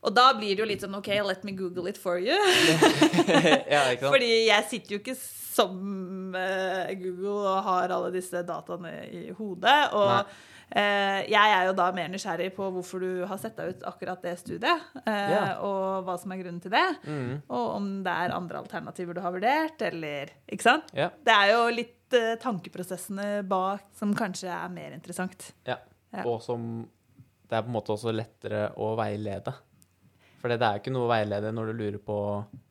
Og 0.07 0.15
da 0.15 0.29
blir 0.39 0.55
det 0.55 0.63
jo 0.63 0.69
litt 0.71 0.85
sånn 0.85 0.95
OK, 0.95 1.09
let 1.27 1.43
me 1.47 1.53
google 1.59 1.89
it 1.91 1.99
for 1.99 2.21
you. 2.23 2.37
ja? 3.75 3.83
Fordi 3.99 4.29
jeg 4.47 4.69
sitter 4.71 4.95
jo 4.95 5.01
ikke 5.03 5.17
som 5.19 6.37
eh, 6.39 6.93
Google 7.01 7.41
og 7.41 7.65
har 7.67 7.97
alle 7.97 8.13
disse 8.15 8.45
dataene 8.47 8.95
i 9.11 9.25
hodet. 9.39 9.81
Og 9.99 10.39
Eh, 10.69 11.23
jeg 11.33 11.53
er 11.55 11.63
jo 11.65 11.73
da 11.73 11.87
mer 11.97 12.11
nysgjerrig 12.13 12.51
på 12.53 12.67
hvorfor 12.75 13.01
du 13.01 13.23
har 13.29 13.39
sett 13.41 13.57
deg 13.57 13.71
ut 13.73 13.85
akkurat 13.89 14.21
det 14.21 14.35
studiet, 14.37 14.83
eh, 15.07 15.31
Ja. 15.33 15.45
og 15.65 16.05
hva 16.05 16.19
som 16.21 16.33
er 16.33 16.43
grunnen 16.43 16.61
til 16.61 16.71
det. 16.75 16.99
Mm. 17.09 17.43
Og 17.49 17.71
om 17.77 17.87
det 18.05 18.13
er 18.13 18.35
andre 18.37 18.59
alternativer 18.61 19.15
du 19.17 19.21
har 19.25 19.33
vurdert, 19.33 19.81
eller 19.81 20.29
Ikke 20.47 20.63
sant? 20.67 20.93
Ja. 20.93 21.09
Det 21.25 21.33
er 21.33 21.55
jo 21.55 21.63
litt 21.73 21.95
tankeprosessene 22.41 23.47
bak 23.49 23.81
som 23.97 24.15
kanskje 24.15 24.49
er 24.53 24.69
mer 24.69 24.93
interessant. 24.93 25.53
ja. 25.67 25.79
Ja. 26.13 26.23
Og 26.25 26.41
som 26.41 26.89
det 27.49 27.57
er 27.57 27.63
på 27.63 27.69
en 27.69 27.75
måte 27.75 27.93
også 27.93 28.13
lettere 28.13 28.71
å 28.77 28.95
veilede. 28.97 29.53
For 30.39 30.53
det 30.53 30.63
er 30.63 30.79
ikke 30.79 30.93
noe 30.95 31.09
å 31.09 31.11
veilede 31.11 31.51
når 31.55 31.71
du 31.71 31.81
lurer 31.81 32.03
på 32.03 32.17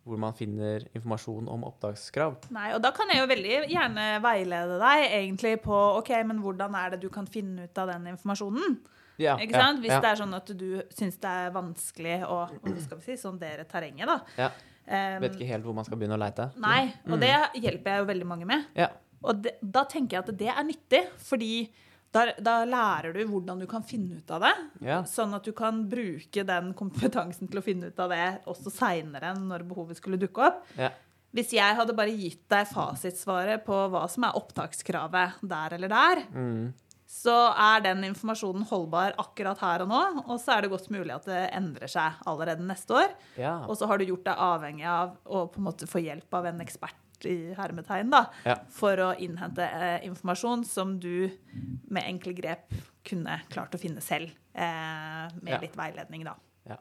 hvor 0.07 0.19
man 0.21 0.35
finner 0.37 0.85
informasjon 0.95 1.49
om 1.51 1.65
opptakskrav. 1.67 2.37
Nei, 2.55 2.69
og 2.75 2.79
da 2.83 2.93
kan 2.95 3.11
jeg 3.11 3.19
jo 3.19 3.27
veldig 3.27 3.57
gjerne 3.73 4.05
veilede 4.23 4.77
deg 4.79 5.07
egentlig 5.07 5.57
på 5.65 5.79
ok, 5.99 6.13
men 6.29 6.39
hvordan 6.43 6.77
er 6.79 6.95
det 6.95 7.01
du 7.03 7.09
kan 7.11 7.27
finne 7.27 7.67
ut 7.67 7.81
av 7.83 7.91
den 7.91 8.07
informasjonen. 8.13 8.77
Ja, 9.17 9.33
Ikke 9.41 9.57
sant? 9.57 9.81
Hvis 9.81 9.91
ja, 9.91 9.99
det 9.99 10.11
er 10.13 10.19
sånn 10.19 10.37
at 10.37 10.49
du 10.53 10.67
syns 10.93 11.17
det 11.19 11.33
er 11.41 11.51
vanskelig 11.55 12.17
å 12.29 12.39
hva 12.53 12.73
skal 12.83 13.01
vi 13.01 13.07
si, 13.09 13.17
sondere 13.19 13.65
terrenget, 13.69 14.07
da. 14.09 14.17
ja. 14.45 14.51
Um, 14.87 15.17
Vet 15.19 15.33
ikke 15.35 15.49
helt 15.49 15.65
hvor 15.67 15.75
man 15.75 15.83
skal 15.83 15.99
begynne 15.99 16.15
å 16.15 16.21
leite. 16.21 16.45
Nei, 16.63 16.85
og 17.11 17.17
det 17.19 17.33
hjelper 17.59 17.91
jeg 17.91 18.03
jo 18.03 18.07
veldig 18.07 18.27
mange 18.29 18.47
med. 18.47 18.69
Ja. 18.77 18.87
Og 19.27 19.41
det, 19.43 19.57
da 19.59 19.83
tenker 19.89 20.15
jeg 20.15 20.23
at 20.23 20.37
det 20.39 20.47
er 20.53 20.63
nyttig, 20.63 21.01
fordi 21.27 21.51
da, 22.15 22.23
da 22.39 22.53
lærer 22.65 23.13
du 23.13 23.19
hvordan 23.27 23.59
du 23.59 23.65
kan 23.69 23.83
finne 23.83 24.17
ut 24.21 24.31
av 24.31 24.41
det. 24.45 24.53
Ja. 24.87 25.01
Sånn 25.09 25.33
at 25.35 25.43
du 25.45 25.51
kan 25.53 25.83
bruke 25.91 26.43
den 26.47 26.73
kompetansen 26.77 27.49
til 27.51 27.59
å 27.59 27.65
finne 27.65 27.91
ut 27.91 27.99
av 27.99 28.09
det 28.13 28.23
også 28.47 28.71
seinere, 28.73 29.33
når 29.37 29.65
behovet 29.69 29.99
skulle 29.99 30.17
dukke 30.21 30.47
opp. 30.47 30.63
Ja. 30.79 30.89
Hvis 31.35 31.51
jeg 31.53 31.75
hadde 31.77 31.93
bare 31.93 32.13
gitt 32.15 32.45
deg 32.49 32.65
fasitsvaret 32.71 33.65
på 33.67 33.75
hva 33.91 34.05
som 34.09 34.23
er 34.25 34.37
opptakskravet 34.39 35.41
der 35.43 35.73
eller 35.77 35.91
der, 35.91 36.23
Mm. 36.33 36.73
så 37.07 37.35
er 37.55 37.81
den 37.83 38.03
informasjonen 38.03 38.65
holdbar 38.67 39.13
akkurat 39.19 39.59
her 39.59 39.81
og 39.85 39.89
nå, 39.91 40.01
og 40.27 40.39
så 40.39 40.57
er 40.57 40.61
det 40.65 40.71
godt 40.71 40.89
mulig 40.89 41.13
at 41.15 41.25
det 41.25 41.43
endrer 41.55 41.87
seg 41.87 42.13
allerede 42.25 42.65
neste 42.65 42.91
år. 42.95 43.13
ja. 43.37 43.65
Og 43.67 43.77
så 43.77 43.87
har 43.87 43.97
du 43.97 44.05
gjort 44.05 44.23
deg 44.25 44.35
avhengig 44.37 44.85
av 44.87 45.17
å 45.25 45.45
på 45.51 45.57
en 45.61 45.63
måte 45.69 45.87
få 45.87 46.01
hjelp 46.03 46.33
av 46.33 46.45
en 46.45 46.59
ekspert 46.65 46.95
i 47.25 47.53
hermetegn 47.57 48.09
da, 48.11 48.25
Ja. 48.45 48.55
for 48.69 48.97
å 48.97 49.15
innhente 49.17 49.63
eh, 49.63 50.05
informasjon 50.07 50.63
som 50.65 50.99
du 50.99 51.29
med 51.89 52.03
enkle 52.03 52.33
grep 52.33 52.73
kunne 53.03 53.41
klart 53.49 53.73
å 53.73 53.79
finne 53.79 54.01
selv, 54.01 54.29
eh, 54.53 55.27
med 55.41 55.53
Ja. 55.53 55.59
litt 55.61 55.75
veiledning, 55.75 56.23
da. 56.23 56.35
Ja. 56.69 56.77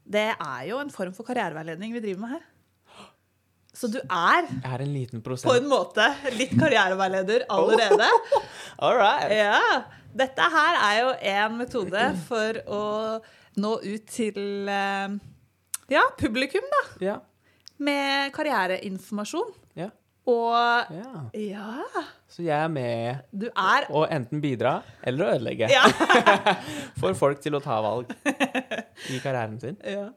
Det 0.06 0.28
er 0.32 0.60
jo 0.68 0.78
en 0.78 0.92
form 0.94 1.14
for 1.16 1.26
karriereveiledning 1.26 1.94
vi 1.96 2.02
driver 2.04 2.22
med 2.22 2.36
her. 2.36 2.44
Så 3.76 3.90
du 3.92 3.98
er 4.00 4.46
er 4.64 4.82
en 4.82 4.92
liten 4.94 5.20
på 5.20 5.36
en 5.52 5.66
måte 5.68 6.06
litt 6.32 6.54
karriereveileder 6.56 7.44
allerede. 7.52 8.08
All 8.78 8.96
right. 8.96 9.34
Ja. 9.36 9.60
Dette 10.16 10.46
her 10.52 10.78
er 10.80 11.00
jo 11.02 11.10
en 11.34 11.58
metode 11.58 12.04
for 12.24 12.60
å 12.72 12.84
nå 13.60 13.72
ut 13.84 14.06
til 14.08 14.70
eh, 14.72 15.18
ja, 15.92 16.04
publikum, 16.16 16.64
da. 16.72 16.82
Ja. 17.04 17.18
Med 17.76 18.32
karriereinformasjon. 18.36 19.52
Og 20.26 20.90
ja. 20.90 21.10
ja 21.38 22.02
Så 22.26 22.42
jeg 22.42 22.56
er 22.56 22.70
med 22.72 23.26
Du 23.30 23.46
er 23.46 23.86
å 23.94 24.02
enten 24.10 24.42
bidra 24.42 24.80
eller 25.06 25.24
å 25.24 25.34
ødelegge. 25.36 25.70
Ja. 25.70 25.86
For 27.00 27.14
folk 27.18 27.42
til 27.44 27.54
å 27.58 27.62
ta 27.62 27.78
valg 27.84 28.10
i 29.12 29.20
karrieren 29.22 29.60
sin. 29.62 29.78
ja. 29.86 30.10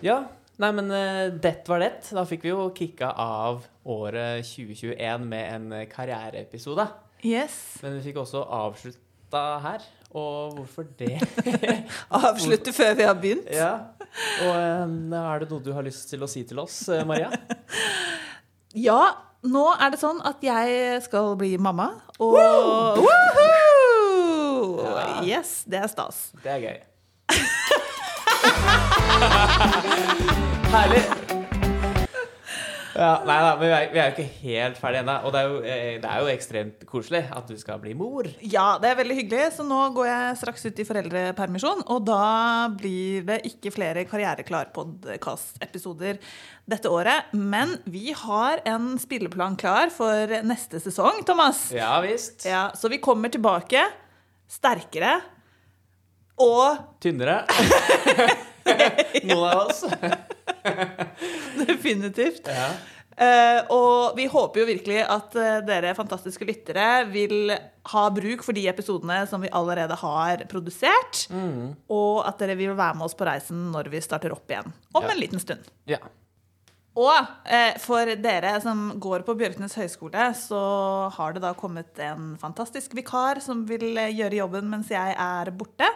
Ja, 0.00 0.14
nei, 0.56 0.70
men 0.72 0.86
uh, 0.88 1.26
det 1.28 1.58
var 1.68 1.82
det. 1.82 1.90
Da 2.08 2.22
fikk 2.24 2.46
vi 2.46 2.54
jo 2.54 2.70
kicka 2.72 3.10
av 3.20 3.66
året 3.84 4.46
2021 4.48 5.26
med 5.28 5.44
en 5.56 5.66
eh, 5.76 5.86
karriereepisode. 5.90 6.86
Yes. 7.20 7.56
Men 7.82 7.98
vi 7.98 8.06
fikk 8.06 8.22
også 8.22 8.46
avslutta 8.48 9.42
her. 9.66 9.84
Og 10.16 10.56
hvorfor 10.56 10.88
det? 10.98 11.20
Avslutte 12.22 12.72
før 12.72 12.96
vi 12.96 13.06
har 13.06 13.20
begynt. 13.20 13.52
ja. 13.52 13.74
Og 14.46 14.56
um, 14.88 15.12
er 15.14 15.44
det 15.44 15.50
noe 15.52 15.62
du 15.62 15.70
har 15.76 15.84
lyst 15.86 16.08
til 16.10 16.24
å 16.24 16.30
si 16.30 16.42
til 16.48 16.58
oss, 16.64 16.80
eh, 16.88 17.04
Maria? 17.06 17.28
Ja, 18.74 19.14
nå 19.42 19.64
er 19.82 19.90
det 19.90 19.98
sånn 19.98 20.20
at 20.22 20.38
jeg 20.46 21.00
skal 21.02 21.32
bli 21.40 21.56
mamma, 21.58 21.88
og 22.22 22.36
Woohoo! 23.00 24.84
Ja. 24.84 25.06
Yes, 25.26 25.64
det 25.66 25.80
er 25.82 25.88
stas. 25.90 26.28
Det 26.44 26.52
er 26.54 26.60
gøy. 26.62 26.78
Herlig. 30.70 31.02
Ja, 33.00 33.22
nei 33.24 33.38
da, 33.40 33.54
men 33.56 33.64
vi 33.64 33.72
er, 33.72 33.88
vi 33.94 33.96
er 33.96 34.10
jo 34.10 34.12
ikke 34.12 34.28
helt 34.42 34.76
ferdige 34.76 35.00
ennå. 35.00 35.24
Og 35.24 35.32
det 35.32 35.40
er, 35.40 35.46
jo, 35.48 35.56
eh, 35.64 35.96
det 36.02 36.08
er 36.10 36.20
jo 36.20 36.28
ekstremt 36.34 36.84
koselig 36.88 37.22
at 37.32 37.48
du 37.48 37.56
skal 37.56 37.80
bli 37.80 37.94
mor. 37.96 38.28
Ja, 38.44 38.78
det 38.82 38.88
er 38.90 38.96
veldig 38.98 39.16
hyggelig, 39.22 39.52
så 39.56 39.62
nå 39.64 39.92
går 39.96 40.06
jeg 40.10 40.36
straks 40.42 40.66
ut 40.68 40.76
i 40.76 40.84
foreldrepermisjon, 40.84 41.80
og 41.88 42.04
da 42.10 42.68
blir 42.76 43.24
det 43.30 43.40
ikke 43.48 43.72
flere 43.72 44.04
Karriereklar-podkast-episoder 44.10 46.20
dette 46.68 46.88
året. 46.92 47.24
Men 47.32 47.80
vi 47.88 48.12
har 48.12 48.60
en 48.68 48.98
spilleplan 49.00 49.56
klar 49.60 49.90
for 49.94 50.26
neste 50.44 50.80
sesong, 50.84 51.24
Thomas. 51.24 51.72
Ja 51.72 52.00
visst. 52.04 52.44
Ja, 52.44 52.70
så 52.76 52.88
vi 52.92 53.00
kommer 53.00 53.32
tilbake 53.32 53.80
sterkere 54.50 55.20
og 56.40 56.78
Tynnere. 57.00 57.44
Noen 59.28 59.48
av 59.48 59.70
oss. 59.70 59.84
definitivt 61.72 62.48
Ja. 62.48 62.70
Uh, 63.20 63.66
og 63.74 64.14
vi 64.16 64.24
håper 64.32 64.62
jo 64.62 64.66
virkelig 64.70 65.00
at 65.02 65.34
uh, 65.36 65.58
dere 65.66 65.90
fantastiske 65.98 66.46
lyttere 66.48 66.84
vil 67.12 67.50
ha 67.90 68.04
bruk 68.16 68.40
for 68.46 68.56
de 68.56 68.62
episodene 68.70 69.18
som 69.28 69.42
vi 69.44 69.50
allerede 69.52 69.98
har 70.00 70.44
produsert, 70.48 71.26
Mm. 71.28 71.74
og 71.92 72.22
at 72.30 72.38
dere 72.40 72.56
vil 72.56 72.72
være 72.78 72.96
med 72.96 73.04
oss 73.04 73.14
på 73.18 73.26
reisen 73.28 73.66
når 73.74 73.90
vi 73.92 74.00
starter 74.00 74.32
opp 74.32 74.48
igjen 74.48 74.72
om 74.94 75.02
Ja. 75.04 75.10
en 75.12 75.20
liten 75.20 75.42
stund. 75.42 75.68
ja. 75.90 75.98
Og 76.98 77.14
eh, 77.46 77.76
for 77.78 78.08
dere 78.18 78.56
som 78.64 78.88
går 78.98 79.22
på 79.22 79.36
Bjørknes 79.38 79.76
høgskole, 79.78 80.24
så 80.34 80.62
har 81.14 81.36
det 81.36 81.42
da 81.44 81.52
kommet 81.54 82.00
en 82.02 82.32
fantastisk 82.40 82.96
vikar 82.98 83.38
som 83.44 83.62
vil 83.68 83.92
eh, 83.94 84.10
gjøre 84.18 84.40
jobben 84.40 84.66
mens 84.72 84.90
jeg 84.90 85.14
er 85.14 85.52
borte. 85.54 85.86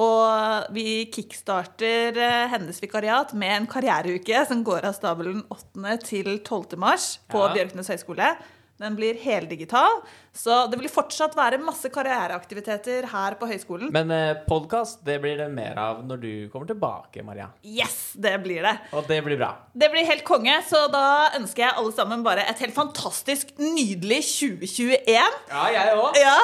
Og 0.00 0.68
vi 0.76 1.06
kickstarter 1.12 2.20
eh, 2.20 2.46
hennes 2.52 2.78
vikariat 2.84 3.32
med 3.32 3.56
en 3.56 3.68
karriereuke 3.72 4.44
som 4.48 4.62
går 4.66 4.86
av 4.90 4.98
stabelen 4.98 5.40
8. 5.50 5.96
til 6.04 6.34
12. 6.38 6.76
mars 6.78 7.14
på 7.32 7.40
Ja. 7.40 7.52
Bjørknes 7.56 7.88
høgskole. 7.88 8.34
Den 8.80 8.94
blir 8.96 9.14
heldigital, 9.20 9.98
så 10.32 10.62
det 10.72 10.78
vil 10.80 10.88
fortsatt 10.88 11.34
være 11.36 11.58
masse 11.60 11.90
karriereaktiviteter 11.92 13.04
her 13.12 13.34
på 13.36 13.44
høyskolen. 13.50 13.90
Men 13.92 14.08
eh, 14.14 14.38
podkast 14.46 15.02
det 15.04 15.18
blir 15.20 15.36
det 15.36 15.50
mer 15.52 15.76
av 15.82 16.00
når 16.08 16.22
du 16.22 16.30
kommer 16.52 16.70
tilbake, 16.70 17.20
Maria. 17.26 17.50
Yes, 17.60 17.98
det 18.16 18.32
blir 18.40 18.64
det. 18.64 18.72
Og 18.96 19.04
det 19.10 19.20
blir 19.26 19.36
bra. 19.40 19.50
Det 19.76 19.90
blir 19.92 20.08
helt 20.08 20.24
konge, 20.24 20.56
så 20.64 20.86
da 20.92 21.04
ønsker 21.36 21.66
jeg 21.66 21.76
alle 21.76 21.92
sammen 21.98 22.24
bare 22.24 22.48
et 22.48 22.64
helt 22.64 22.76
fantastisk, 22.76 23.52
nydelig 23.60 24.22
2021. 24.32 25.04
Ja, 25.12 25.66
jeg 25.76 25.96
òg. 26.00 26.16
Ja, 26.24 26.38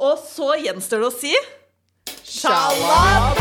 Og 0.00 0.14
så 0.30 0.54
gjenstår 0.62 1.02
det 1.02 1.10
å 1.10 1.16
si 1.18 1.34
Shalabais! 2.30 3.40